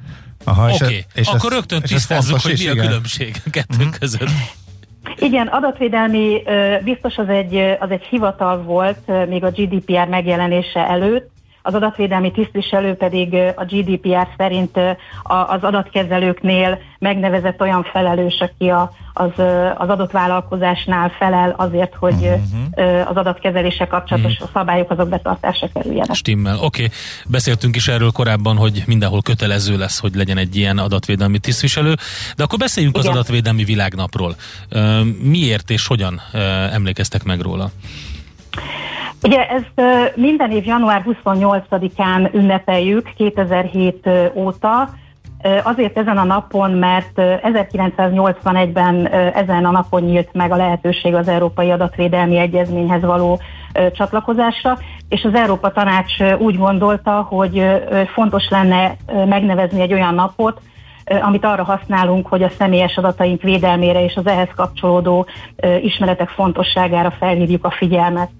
[0.46, 1.04] Oké, okay.
[1.14, 3.98] és akkor és rögtön tisztázzuk, hogy mi a különbség a kettőnk mm.
[3.98, 4.30] között.
[5.22, 6.42] Igen, adatvédelmi
[6.84, 11.30] biztos az egy, az egy hivatal volt még a GDPR megjelenése előtt,
[11.62, 14.78] az adatvédelmi tisztviselő pedig a GDPR szerint
[15.22, 19.30] az adatkezelőknél megnevezett olyan felelős, aki a, az,
[19.76, 23.10] az adott vállalkozásnál felel azért, hogy uh-huh.
[23.10, 24.48] az adatkezelése kapcsolatos uh-huh.
[24.52, 26.14] szabályok azok betartásra kerüljenek.
[26.14, 26.54] Stimmel.
[26.54, 26.96] Oké, okay.
[27.26, 31.94] beszéltünk is erről korábban, hogy mindenhol kötelező lesz, hogy legyen egy ilyen adatvédelmi tisztviselő,
[32.36, 33.08] de akkor beszéljünk Igen.
[33.10, 34.34] az adatvédelmi világnapról.
[35.22, 36.20] Miért és hogyan
[36.72, 37.70] emlékeztek meg róla?
[39.22, 39.82] Ugye ezt
[40.14, 44.88] minden év január 28-án ünnepeljük 2007 óta,
[45.62, 51.70] Azért ezen a napon, mert 1981-ben ezen a napon nyílt meg a lehetőség az Európai
[51.70, 53.40] Adatvédelmi Egyezményhez való
[53.92, 57.66] csatlakozásra, és az Európa Tanács úgy gondolta, hogy
[58.12, 58.96] fontos lenne
[59.26, 60.60] megnevezni egy olyan napot,
[61.22, 65.26] amit arra használunk, hogy a személyes adataink védelmére és az ehhez kapcsolódó
[65.80, 68.30] ismeretek fontosságára felhívjuk a figyelmet.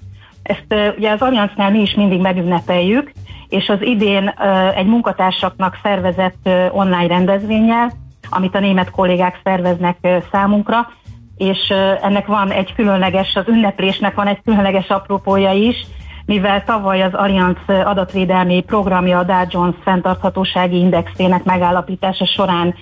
[0.42, 3.12] Ezt ugye az Alliansznál mi is mindig megünnepeljük,
[3.48, 4.34] és az idén
[4.74, 7.92] egy munkatársaknak szervezett online rendezvényel,
[8.30, 9.96] amit a német kollégák szerveznek
[10.32, 10.88] számunkra,
[11.36, 11.72] és
[12.02, 15.86] ennek van egy különleges, az ünneplésnek van egy különleges apropója is,
[16.26, 22.74] mivel tavaly az Allianz adatvédelmi programja a Dow Jones fenntarthatósági indexének megállapítása során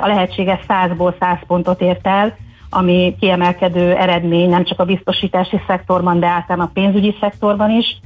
[0.00, 2.36] a lehetséges 100-ból 100 pontot ért el,
[2.74, 8.00] ami kiemelkedő eredmény nem csak a biztosítási szektorban, de általán a pénzügyi szektorban is.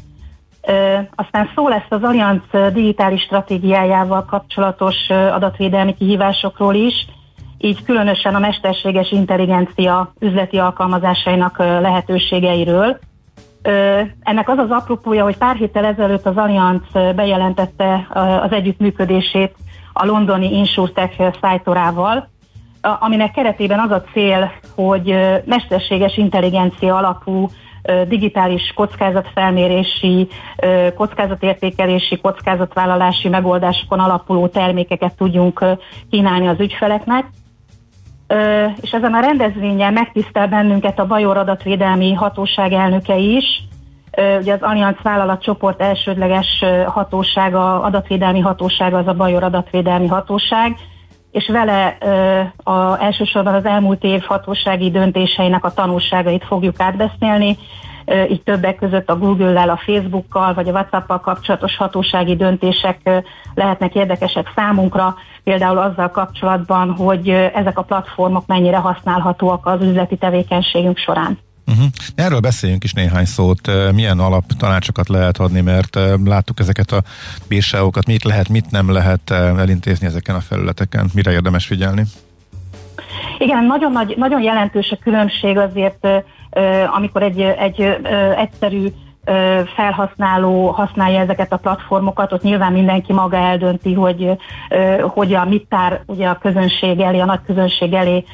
[1.15, 2.41] Aztán szó lesz az Allianz
[2.73, 7.07] digitális stratégiájával kapcsolatos adatvédelmi kihívásokról is,
[7.59, 12.99] így különösen a mesterséges intelligencia üzleti alkalmazásainak lehetőségeiről.
[14.23, 18.07] Ennek az az apropója, hogy pár héttel ezelőtt az Allianz bejelentette
[18.43, 19.55] az együttműködését
[19.93, 22.29] a londoni InsurTech szájtorával,
[23.01, 27.49] aminek keretében az a cél, hogy mesterséges intelligencia alapú
[28.09, 30.29] digitális kockázatfelmérési,
[30.95, 35.65] kockázatértékelési, kockázatvállalási megoldásokon alapuló termékeket tudjunk
[36.11, 37.27] kínálni az ügyfeleknek.
[38.81, 43.45] És ezen a rendezvényen megtisztel bennünket a Bajor Adatvédelmi Hatóság elnöke is,
[44.41, 50.77] Ugye az Allianz vállalatcsoport elsődleges hatósága, adatvédelmi hatósága az a Bajor Adatvédelmi Hatóság,
[51.37, 51.87] és vele
[52.63, 57.57] a, elsősorban az elmúlt év hatósági döntéseinek a tanulságait fogjuk átbeszélni,
[58.29, 63.25] így többek között a Google-lel, a Facebook-kal vagy a WhatsApp-kal kapcsolatos hatósági döntések
[63.55, 65.15] lehetnek érdekesek számunkra,
[65.45, 71.39] például azzal kapcsolatban, hogy ezek a platformok mennyire használhatóak az üzleti tevékenységünk során.
[71.67, 71.87] Uh-huh.
[72.15, 77.03] Erről beszéljünk is néhány szót, milyen alaptanácsokat lehet adni, mert láttuk ezeket a
[77.49, 82.03] bírságokat, mit lehet, mit nem lehet elintézni ezeken a felületeken, mire érdemes figyelni?
[83.39, 86.07] Igen, nagyon, nagy, nagyon jelentős a különbség azért,
[86.97, 87.81] amikor egy, egy
[88.37, 88.87] egyszerű
[89.75, 94.31] felhasználó használja ezeket a platformokat, ott nyilván mindenki maga eldönti, hogy
[95.01, 98.25] hogyan, mit tár ugye a közönség elé, a nagy közönség elé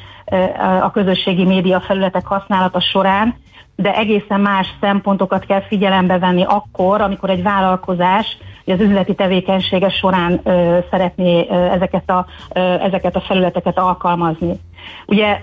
[0.81, 3.35] a közösségi média felületek használata során,
[3.75, 10.41] de egészen más szempontokat kell figyelembe venni akkor, amikor egy vállalkozás az üzleti tevékenysége során
[10.89, 12.25] szeretné ezeket, a,
[12.59, 14.59] ezeket a felületeket alkalmazni.
[15.05, 15.41] Ugye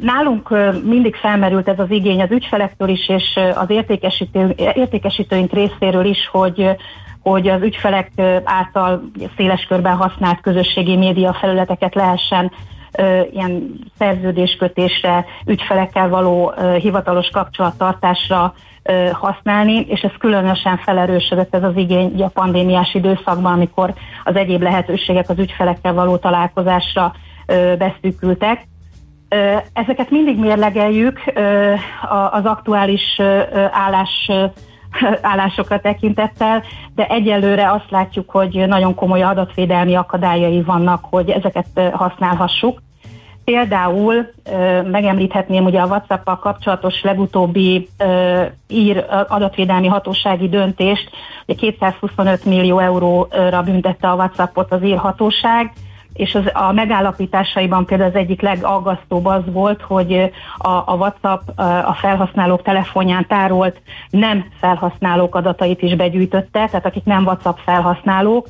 [0.00, 0.48] nálunk
[0.84, 6.76] mindig felmerült ez az igény az ügyfelektől is, és az értékesítő, értékesítőink részéről is, hogy
[7.22, 8.10] hogy az ügyfelek
[8.44, 12.52] által széles körben használt közösségi média felületeket lehessen
[13.32, 18.54] ilyen szerződéskötésre, ügyfelekkel való hivatalos kapcsolattartásra
[19.12, 25.28] használni, és ez különösen felerősödött ez az igény a pandémiás időszakban, amikor az egyéb lehetőségek
[25.28, 27.14] az ügyfelekkel való találkozásra
[27.78, 28.68] beszűkültek.
[29.72, 31.20] Ezeket mindig mérlegeljük
[32.30, 33.20] az aktuális
[33.70, 34.30] állás
[35.22, 36.62] állásokra tekintettel,
[36.94, 42.82] de egyelőre azt látjuk, hogy nagyon komoly adatvédelmi akadályai vannak, hogy ezeket használhassuk.
[43.44, 44.30] Például
[44.90, 47.88] megemlíthetném ugye a WhatsApp-kal kapcsolatos legutóbbi
[48.68, 51.10] ír adatvédelmi hatósági döntést,
[51.46, 55.72] hogy 225 millió euróra büntette a WhatsAppot az ír hatóság,
[56.12, 61.48] és az, a megállapításaiban például az egyik legaggasztóbb az volt, hogy a, a WhatsApp
[61.84, 68.46] a felhasználók telefonján tárolt nem felhasználók adatait is begyűjtötte, tehát akik nem WhatsApp felhasználók,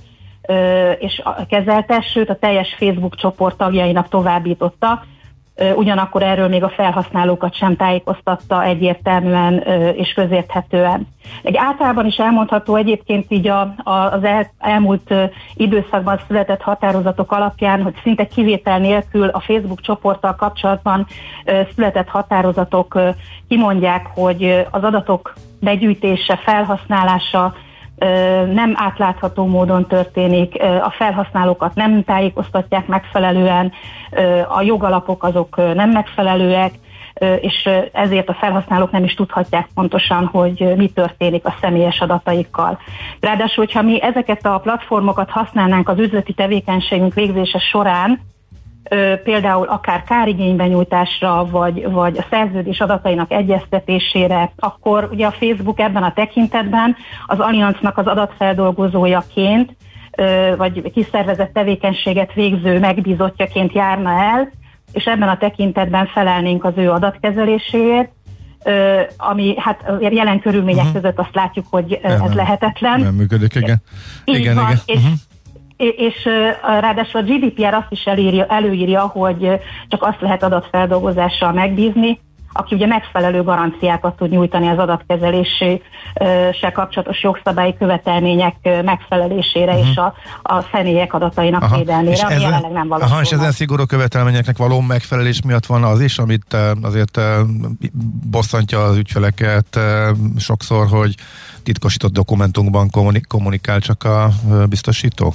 [0.98, 5.02] és kezelte, sőt a teljes Facebook csoport tagjainak továbbította,
[5.74, 9.58] ugyanakkor erről még a felhasználókat sem tájékoztatta egyértelműen
[9.96, 11.08] és közérthetően.
[11.42, 15.14] Egy általában is elmondható egyébként így a, a, az el, elmúlt
[15.54, 21.06] időszakban született határozatok alapján, hogy szinte kivétel nélkül a Facebook csoporttal kapcsolatban
[21.74, 22.98] született határozatok
[23.48, 27.54] kimondják, hogy az adatok begyűjtése, felhasználása
[28.52, 33.72] nem átlátható módon történik, a felhasználókat nem tájékoztatják megfelelően,
[34.48, 36.72] a jogalapok azok nem megfelelőek,
[37.40, 42.78] és ezért a felhasználók nem is tudhatják pontosan, hogy mi történik a személyes adataikkal.
[43.20, 48.20] Ráadásul, hogyha mi ezeket a platformokat használnánk az üzleti tevékenységünk végzése során,
[49.24, 56.12] például akár kárigénybenyújtásra, vagy, vagy a szerződés adatainak egyeztetésére, akkor ugye a Facebook ebben a
[56.12, 59.76] tekintetben az Allianznak az adatfeldolgozójaként,
[60.56, 64.50] vagy kiszervezett tevékenységet végző megbízottjaként járna el,
[64.92, 68.10] és ebben a tekintetben felelnénk az ő adatkezeléséért,
[69.16, 71.00] ami hát jelen körülmények uh-huh.
[71.00, 73.00] között azt látjuk, hogy ez nem, lehetetlen.
[73.00, 73.82] Nem működik, igen.
[74.24, 74.78] Így igen, van, igen.
[74.86, 75.12] És, uh-huh
[75.96, 76.24] és
[76.62, 82.18] ráadásul a GDPR azt is előírja, előírja, hogy csak azt lehet adatfeldolgozással megbízni,
[82.52, 88.54] aki ugye megfelelő garanciákat tud nyújtani az adatkezeléssel kapcsolatos jogszabályi követelmények
[88.84, 89.88] megfelelésére uh-huh.
[89.88, 91.76] és a, a személyek adatainak aha.
[91.76, 93.12] védelmére, és ami ezen, jelenleg nem valósul.
[93.12, 97.20] Aha, és ezen szigorú követelményeknek való megfelelés miatt van az is, amit azért
[98.30, 99.78] bosszantja az ügyfeleket
[100.38, 101.14] sokszor, hogy
[101.62, 102.90] titkosított dokumentumban
[103.28, 104.28] kommunikál csak a
[104.68, 105.34] biztosító?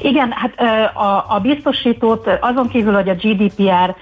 [0.00, 0.60] Igen, hát
[0.94, 3.94] a, a biztosítót azon kívül, hogy a GDPR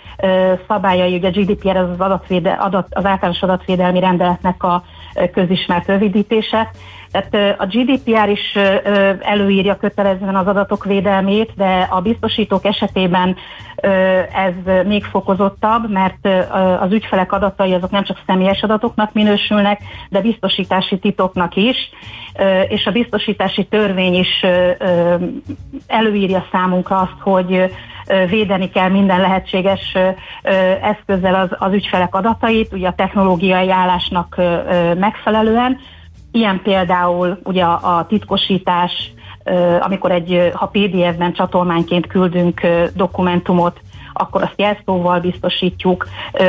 [0.69, 4.85] szabályai, ugye a GDPR az az, adatvéde, adat, az általános adatvédelmi rendeletnek a
[5.33, 6.71] közismert rövidítése,
[7.15, 8.59] tehát a GDPR is
[9.21, 13.37] előírja kötelezően az adatok védelmét, de a biztosítók esetében
[14.35, 16.29] ez még fokozottabb, mert
[16.81, 21.77] az ügyfelek adatai azok nem csak személyes adatoknak minősülnek, de biztosítási titoknak is,
[22.69, 24.45] és a biztosítási törvény is
[25.87, 27.73] előírja számunkra azt, hogy
[28.29, 29.97] védeni kell minden lehetséges
[30.83, 34.37] eszközzel az, az ügyfelek adatait, ugye a technológiai állásnak
[34.99, 35.79] megfelelően,
[36.35, 39.13] Ilyen például ugye a, titkosítás,
[39.81, 42.61] amikor egy, ha PDF-ben csatolmányként küldünk
[42.95, 43.81] dokumentumot,
[44.13, 46.07] akkor azt jelszóval biztosítjuk.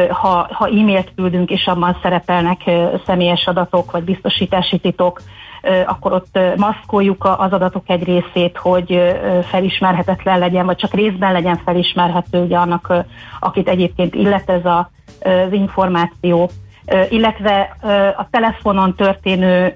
[0.09, 2.61] Ha, ha e-mailt küldünk, és abban szerepelnek
[3.05, 5.21] személyes adatok, vagy biztosítási titok,
[5.85, 12.43] akkor ott maszkoljuk az adatok egy részét, hogy felismerhetetlen legyen, vagy csak részben legyen felismerhető
[12.43, 12.93] ugye annak,
[13.39, 14.89] akit egyébként illet ez a,
[15.23, 16.49] az információ
[17.09, 17.75] illetve
[18.17, 19.75] a telefonon történő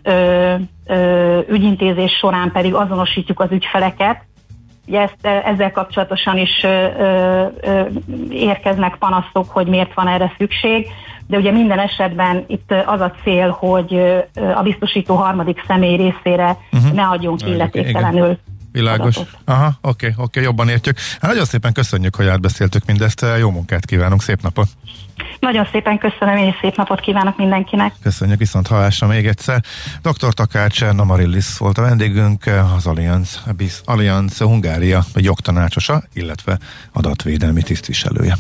[1.49, 4.28] ügyintézés során pedig azonosítjuk az ügyfeleket.
[4.88, 6.66] Ugye ezt, ezzel kapcsolatosan is
[8.30, 10.88] érkeznek panaszok, hogy miért van erre szükség,
[11.28, 13.93] de ugye minden esetben itt az a cél, hogy
[14.55, 16.91] a biztosító harmadik személy részére uh-huh.
[16.91, 18.38] ne adjunk illetéktelenül.
[18.72, 19.16] Világos.
[19.45, 20.97] Aha, oké, okay, oké, okay, jobban értjük.
[21.22, 23.26] Hát nagyon szépen köszönjük, hogy átbeszéltük mindezt.
[23.39, 24.68] Jó munkát kívánunk, szép napot!
[25.40, 27.94] Nagyon szépen köszönöm, és szép napot kívánok mindenkinek.
[28.04, 29.64] Köszönjük viszont hallásra még egyszer.
[30.02, 30.34] Dr.
[30.34, 32.44] Takács Namarillis volt a vendégünk,
[32.76, 33.44] az Allianz,
[33.86, 36.58] Allianz Hungária jogtanácsosa, illetve
[36.94, 38.36] adatvédelmi tisztviselője.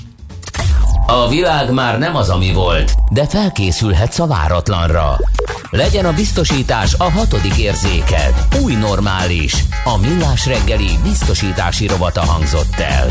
[1.07, 5.17] A világ már nem az, ami volt, de felkészülhetsz a váratlanra.
[5.69, 8.33] Legyen a biztosítás a hatodik érzéked.
[8.63, 9.53] Új normális.
[9.83, 13.07] A millás reggeli biztosítási rovata hangzott el.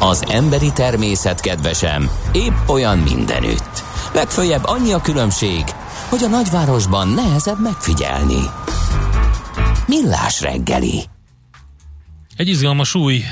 [0.00, 3.82] Az emberi természet kedvesem épp olyan mindenütt.
[4.12, 5.64] Legfőjebb annyi a különbség,
[6.08, 8.40] hogy a nagyvárosban nehezebb megfigyelni.
[9.86, 11.04] Millás reggeli.
[12.36, 13.22] Egy izgalmas új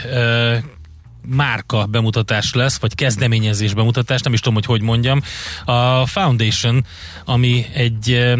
[1.26, 5.22] márka bemutatás lesz, vagy kezdeményezés bemutatás, nem is tudom, hogy hogy mondjam.
[5.64, 6.84] A Foundation,
[7.24, 8.34] ami egy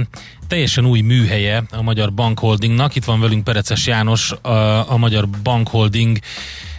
[0.49, 2.97] teljesen új műhelye a Magyar Bankholdingnak.
[2.97, 6.19] Itt van velünk Pereces János, a, a Magyar Bankholding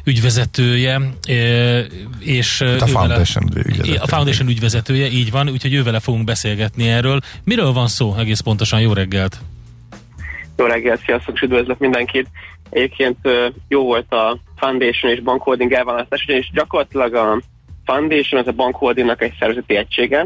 [0.03, 1.01] ügyvezetője,
[2.19, 3.99] és a Foundation ügyvezetője.
[3.99, 7.19] A Foundation ügyvezetője, így van, úgyhogy ővele fogunk beszélgetni erről.
[7.43, 8.81] Miről van szó egész pontosan?
[8.81, 9.39] Jó reggelt!
[10.57, 12.27] Jó reggelt, sziasztok, üdvözlök mindenkit!
[12.69, 13.17] Egyébként
[13.67, 17.41] jó volt a Foundation és Bankholding elválasztás, ugyanis gyakorlatilag a
[17.85, 20.25] Foundation az a Bankholdingnak egy szervezeti egysége,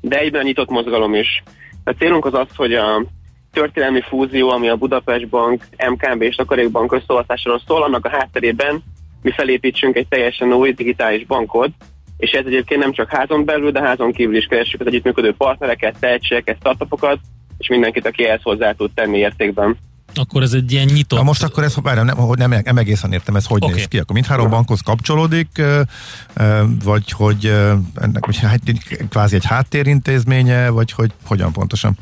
[0.00, 1.42] de egyben nyitott mozgalom is.
[1.84, 3.04] A célunk az az, hogy a
[3.52, 8.82] történelmi fúzió, ami a Budapest Bank, MKB és Takarékbank összeolvasztásáról szól, annak a hátterében
[9.22, 11.70] mi felépítsünk egy teljesen új digitális bankot,
[12.16, 15.96] és ez egyébként nem csak házon belül, de házon kívül is keressük az együttműködő partnereket,
[16.00, 17.18] tehetségeket, startupokat,
[17.58, 19.76] és mindenkit, aki ehhez hozzá tud tenni értékben.
[20.14, 21.18] Akkor ez egy ilyen nyitott...
[21.18, 23.74] Na most akkor ez, várjam, nem, nem, nem egészen értem, ez hogy okay.
[23.74, 23.98] néz ki?
[23.98, 25.62] Akkor mindhárom bankhoz kapcsolódik,
[26.84, 27.44] vagy hogy
[27.94, 28.60] ennek hogy hát,
[29.08, 31.98] kvázi egy háttérintézménye, vagy hogy hogyan pontosan?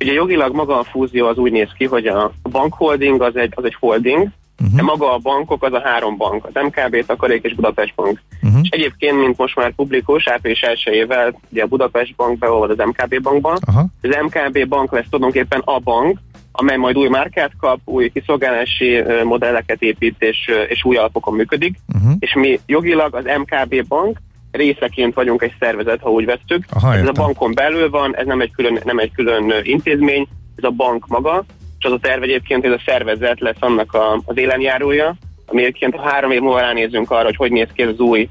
[0.00, 3.64] Ugye jogilag maga a fúzió az úgy néz ki, hogy a bankholding az egy, az
[3.64, 4.28] egy holding,
[4.58, 4.76] uh-huh.
[4.76, 8.22] de maga a bankok az a három bank, az MKB, Takarék és Budapest Bank.
[8.42, 8.60] Uh-huh.
[8.62, 12.86] És egyébként, mint most már publikus, április első évvel, ugye a Budapest Bank beolvad az
[12.86, 13.58] MKB bankba.
[13.66, 13.84] Uh-huh.
[14.02, 16.18] Az MKB bank lesz tulajdonképpen a bank,
[16.52, 21.78] amely majd új márkát kap, új kiszolgálási modelleket épít, és, és új alapokon működik.
[21.94, 22.12] Uh-huh.
[22.18, 24.18] És mi jogilag az MKB bank
[24.50, 26.64] részeként vagyunk egy szervezet, ha úgy vesszük.
[26.68, 30.26] Aha, ez a bankon belül van, ez nem egy külön, nem egy külön intézmény,
[30.56, 31.44] ez a bank maga,
[31.78, 35.60] és az a terv egyébként, hogy ez a szervezet lesz annak a, az élenjárója, ami
[35.62, 38.28] egyébként ha három év múlva ránézünk arra, hogy hogy néz ki ez az új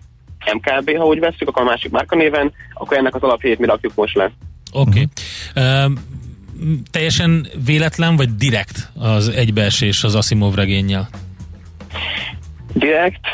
[0.53, 4.15] MKB, ha úgy veszük, akkor a másik márkanéven, akkor ennek az alapjét mi rakjuk most
[4.15, 4.31] le.
[4.73, 4.89] Oké.
[4.89, 5.07] Okay.
[5.55, 5.91] Uh,
[6.91, 11.09] teljesen véletlen, vagy direkt az egybeesés az Asimov regényel?
[12.73, 13.27] Direkt,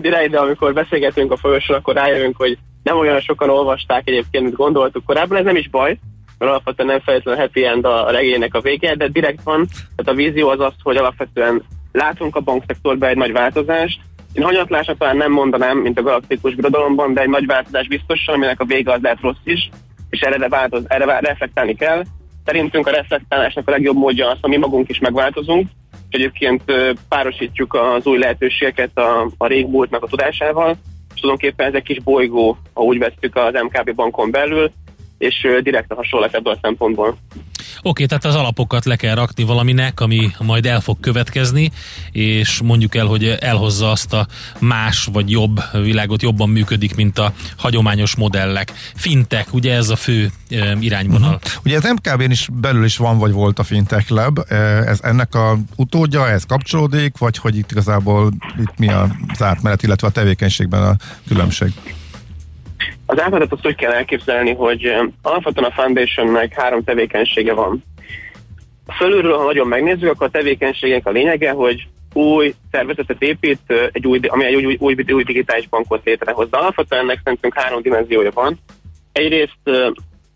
[0.00, 4.56] direkt, de amikor beszélgetünk a folyosón, akkor rájövünk, hogy nem olyan sokan olvasták egyébként, mint
[4.56, 5.98] gondoltuk korábban, ez nem is baj,
[6.38, 9.66] mert alapvetően nem feltétlenül happy end a regénynek a vége, de direkt van,
[9.96, 11.62] tehát a vízió az az, hogy alapvetően
[11.92, 14.00] látunk a bankszektorban egy nagy változást,
[14.32, 18.60] én hanyatlásra talán nem mondanám, mint a galaktikus birodalomban, de egy nagy változás biztosan, aminek
[18.60, 19.70] a vége az lehet rossz is,
[20.10, 22.02] és erre, változ, erre reflektálni kell.
[22.44, 26.62] Szerintünk a reflektálásnak a legjobb módja az, hogy mi magunk is megváltozunk, és egyébként
[27.08, 30.76] párosítjuk az új lehetőségeket a, a régmúltnak a tudásával,
[31.14, 34.70] és tulajdonképpen ez egy kis bolygó, ha úgy vesztük az MKB bankon belül,
[35.20, 37.16] és direkt a hasonlat ebből a szempontból.
[37.82, 41.70] Oké, tehát az alapokat le kell rakni valaminek, ami majd el fog következni,
[42.12, 44.26] és mondjuk el, hogy elhozza azt a
[44.58, 48.72] más vagy jobb világot, jobban működik, mint a hagyományos modellek.
[48.94, 51.34] Fintek, ugye ez a fő e, irányvonal.
[51.34, 51.52] Uh-huh.
[51.64, 54.38] Ugye az MKB-n is belül is van, vagy volt a Fintech Lab.
[54.86, 60.06] Ez ennek a utódja, ez kapcsolódik, vagy hogy itt igazából itt mi az átmenet, illetve
[60.06, 60.96] a tevékenységben a
[61.28, 61.72] különbség?
[63.10, 67.84] Az átmenetet azt úgy kell elképzelni, hogy alapvetően a Foundationnek három tevékenysége van.
[68.96, 74.20] Fölülről, ha nagyon megnézzük, akkor a tevékenységek a lényege, hogy új szervezetet épít, egy új,
[74.26, 76.50] ami egy új, új, új, új digitális bankot létrehoz.
[76.50, 78.58] De alapvetően ennek szerintünk három dimenziója van.
[79.12, 79.70] Egyrészt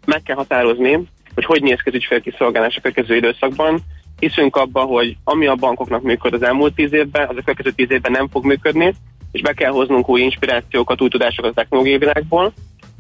[0.07, 3.81] meg kell határozni, hogy hogy néz ki az ügyfélkiszolgálás a következő időszakban.
[4.19, 7.91] Hiszünk abba, hogy ami a bankoknak működ az elmúlt tíz évben, az a következő tíz
[7.91, 8.95] évben nem fog működni,
[9.35, 12.53] és be kell hoznunk új inspirációkat, új tudásokat a technológiai világból.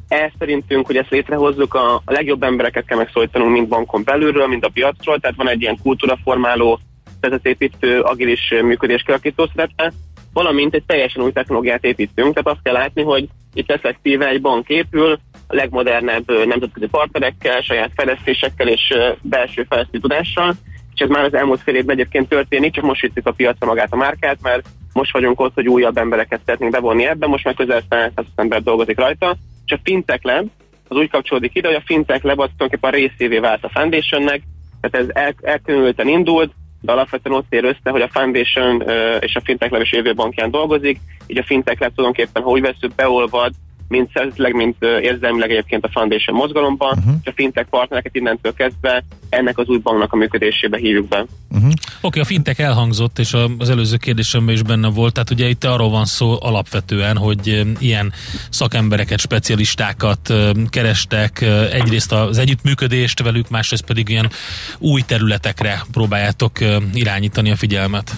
[0.09, 4.65] Ez szerintünk, hogy ezt létrehozzuk, a, a legjobb embereket kell megszólítanunk mind bankon belülről, mind
[4.65, 6.81] a piacról, tehát van egy ilyen kultúraformáló,
[7.21, 9.93] vezetépítő, agilis működés kialakító szerepe,
[10.33, 14.69] valamint egy teljesen új technológiát építünk, tehát azt kell látni, hogy itt effektíve egy bank
[14.69, 20.55] épül, a legmodernebb nemzetközi partnerekkel, saját fejlesztésekkel és belső fejlesztő tudással,
[20.95, 23.93] és ez már az elmúlt fél évben egyébként történik, csak most vittük a piacra magát
[23.93, 27.83] a márkát, mert most vagyunk ott, hogy újabb embereket szeretnénk bevonni ebbe, most már közel
[27.89, 29.37] 100 ember dolgozik rajta,
[29.67, 30.49] és a Fintech Lab
[30.89, 34.43] az úgy kapcsolódik ide, hogy a Fintech Lab az tulajdonképpen részévé vált a Foundation-nek,
[34.81, 39.35] tehát ez el, elkülönülten indult, de alapvetően ott ér össze, hogy a Foundation uh, és
[39.35, 43.53] a Fintech Lab is jövőbankján dolgozik, így a Fintech Lab tulajdonképpen, ha úgy veszük, beolvad
[43.95, 47.15] mint szerzetileg, mint érzelmileg egyébként a Foundation mozgalomban, uh-huh.
[47.23, 51.27] és a fintech partnereket innentől kezdve ennek az új banknak a működésébe hívjuk be.
[51.51, 51.71] Uh-huh.
[51.71, 55.65] Oké, okay, a fintech elhangzott, és az előző kérdésemben is benne volt, tehát ugye itt
[55.65, 58.13] arról van szó alapvetően, hogy ilyen
[58.51, 60.33] szakembereket, specialistákat
[60.69, 61.41] kerestek,
[61.73, 64.31] egyrészt az együttműködést velük, másrészt pedig ilyen
[64.79, 66.53] új területekre próbáljátok
[66.95, 68.11] irányítani a figyelmet.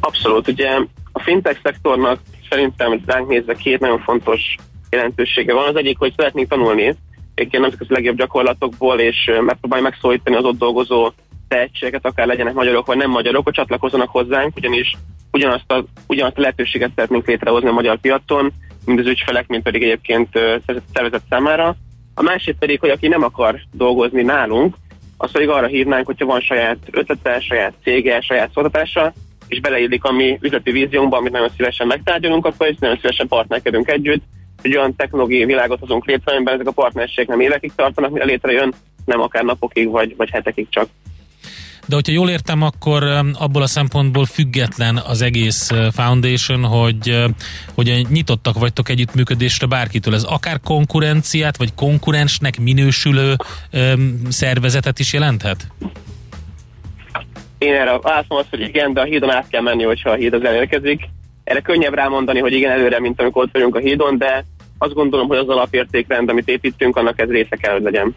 [0.00, 0.68] Abszolút, ugye
[1.12, 2.20] a fintech szektornak
[2.52, 4.56] szerintem ránk nézve két nagyon fontos
[4.90, 5.68] jelentősége van.
[5.68, 6.96] Az egyik, hogy szeretnénk tanulni
[7.34, 11.10] egyébként nemzetközi legjobb gyakorlatokból, és megpróbálni megszólítani az ott dolgozó
[11.48, 14.96] tehetségeket, akár legyenek magyarok vagy nem magyarok, hogy csatlakozzanak hozzánk, ugyanis
[15.30, 18.52] ugyanazt a, ugyanazt a lehetőséget szeretnénk létrehozni a magyar piacon,
[18.84, 20.28] mind az ügyfelek, mint pedig egyébként
[20.92, 21.76] szervezet számára.
[22.14, 24.76] A másik pedig, hogy aki nem akar dolgozni nálunk,
[25.16, 29.12] azt pedig arra hívnánk, hogyha van saját ötlete, saját cége, saját szolgáltatása,
[29.46, 33.90] és beleillik a mi üzleti víziónkba, amit nagyon szívesen megtárgyalunk, akkor is nagyon szívesen partnerkedünk
[33.90, 34.22] együtt,
[34.62, 38.74] hogy olyan technológiai világot hozunk létre, amiben ezek a partnerségek nem évekig tartanak, mire létrejön,
[39.04, 40.88] nem akár napokig vagy, vagy hetekig csak.
[41.86, 47.24] De hogyha jól értem, akkor abból a szempontból független az egész foundation, hogy,
[47.74, 50.14] hogy nyitottak vagytok együttműködésre bárkitől.
[50.14, 53.36] Ez akár konkurenciát, vagy konkurensnek minősülő
[54.28, 55.66] szervezetet is jelenthet?
[57.62, 60.34] Én erre látom azt, hogy igen, de a hídon át kell menni, hogyha a híd
[60.34, 61.08] az elérkezik.
[61.44, 64.44] Erre könnyebb rámondani, hogy igen, előre, mint amikor ott vagyunk a hídon, de
[64.78, 68.14] azt gondolom, hogy az alapértékrend, amit építünk, annak ez része kell, hogy legyen.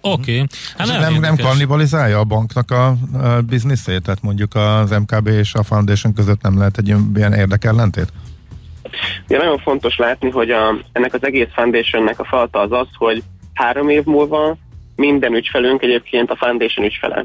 [0.00, 0.32] Oké.
[0.32, 0.46] Okay.
[0.76, 2.96] Hát nem, nem, nem kannibalizálja a banknak a, a
[3.48, 4.02] bizniszét?
[4.02, 8.12] Tehát mondjuk az MKB és a Foundation között nem lehet egy ilyen érdekellentét?
[9.28, 13.22] Ja, nagyon fontos látni, hogy a, ennek az egész Foundationnek a falta az az, hogy
[13.54, 14.56] három év múlva
[14.96, 17.24] minden ügyfelünk egyébként a Foundation ügyfele.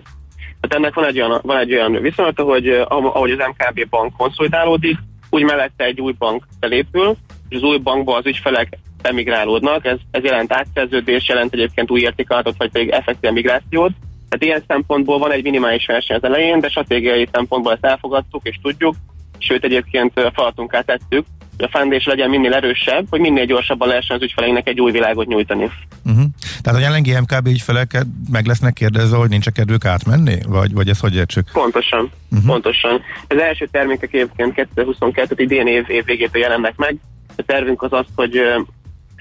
[0.67, 4.97] Tehát ennek van egy olyan, van egy olyan viszonyata, hogy ahogy az MKB bank konszolidálódik,
[5.29, 7.15] úgy mellette egy új bank felépül,
[7.49, 12.55] és az új bankba az ügyfelek emigrálódnak, ez, ez jelent átszerződés, jelent egyébként új értékalatot,
[12.57, 13.91] vagy pedig effektív migrációt.
[14.29, 18.59] Tehát ilyen szempontból van egy minimális verseny az elején, de stratégiai szempontból ezt elfogadtuk és
[18.61, 18.95] tudjuk,
[19.37, 21.25] sőt egyébként feladatunká tettük,
[21.57, 25.71] a foundation legyen minél erősebb, hogy minél gyorsabban lehessen az ügyfeleinknek egy új világot nyújtani.
[26.05, 26.23] Uh-huh.
[26.61, 30.37] Tehát a jelenlegi MKB ügyfelek meg lesznek kérdezve, hogy nincs kedvük átmenni?
[30.47, 31.51] Vagy, vagy ez hogy értsük?
[31.51, 32.47] Pontosan, uh-huh.
[32.47, 33.01] pontosan.
[33.27, 36.97] Az első termékek egyébként 2022 idén év, év végétől jelennek meg.
[37.37, 38.41] A tervünk az az, hogy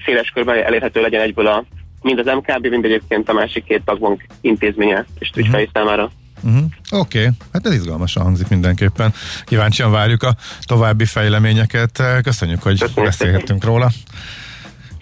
[0.05, 1.65] széles körben elérhető legyen egyből a
[2.01, 5.81] mind az MKB, mind egyébként a másik két tagbank intézménye és ügyfelei uh-huh.
[5.81, 6.11] számára.
[6.41, 6.63] Uh-huh.
[6.89, 7.31] Oké, okay.
[7.53, 9.13] hát ez izgalmasan hangzik mindenképpen.
[9.45, 12.03] Kíváncsian várjuk a további fejleményeket.
[12.23, 13.75] Köszönjük, hogy Köszönjük beszélgettünk szépen.
[13.75, 13.91] róla.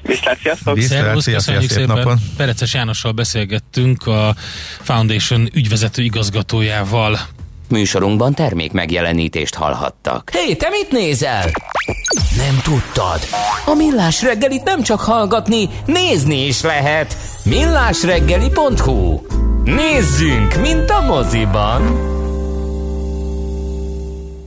[0.03, 0.79] Viszlát, sziasztok!
[0.79, 1.97] Szervusz, köszönjük szépen!
[1.97, 2.19] Napon.
[2.37, 4.35] Pereces Jánossal beszélgettünk a
[4.81, 7.19] Foundation ügyvezető igazgatójával.
[7.69, 10.29] Műsorunkban termék megjelenítést hallhattak.
[10.33, 11.51] Hé, hey, te mit nézel?
[12.37, 13.19] Nem tudtad?
[13.65, 17.17] A Millás reggelit nem csak hallgatni, nézni is lehet.
[17.43, 19.21] millásreggeli.hu
[19.63, 21.81] Nézzünk, mint a moziban!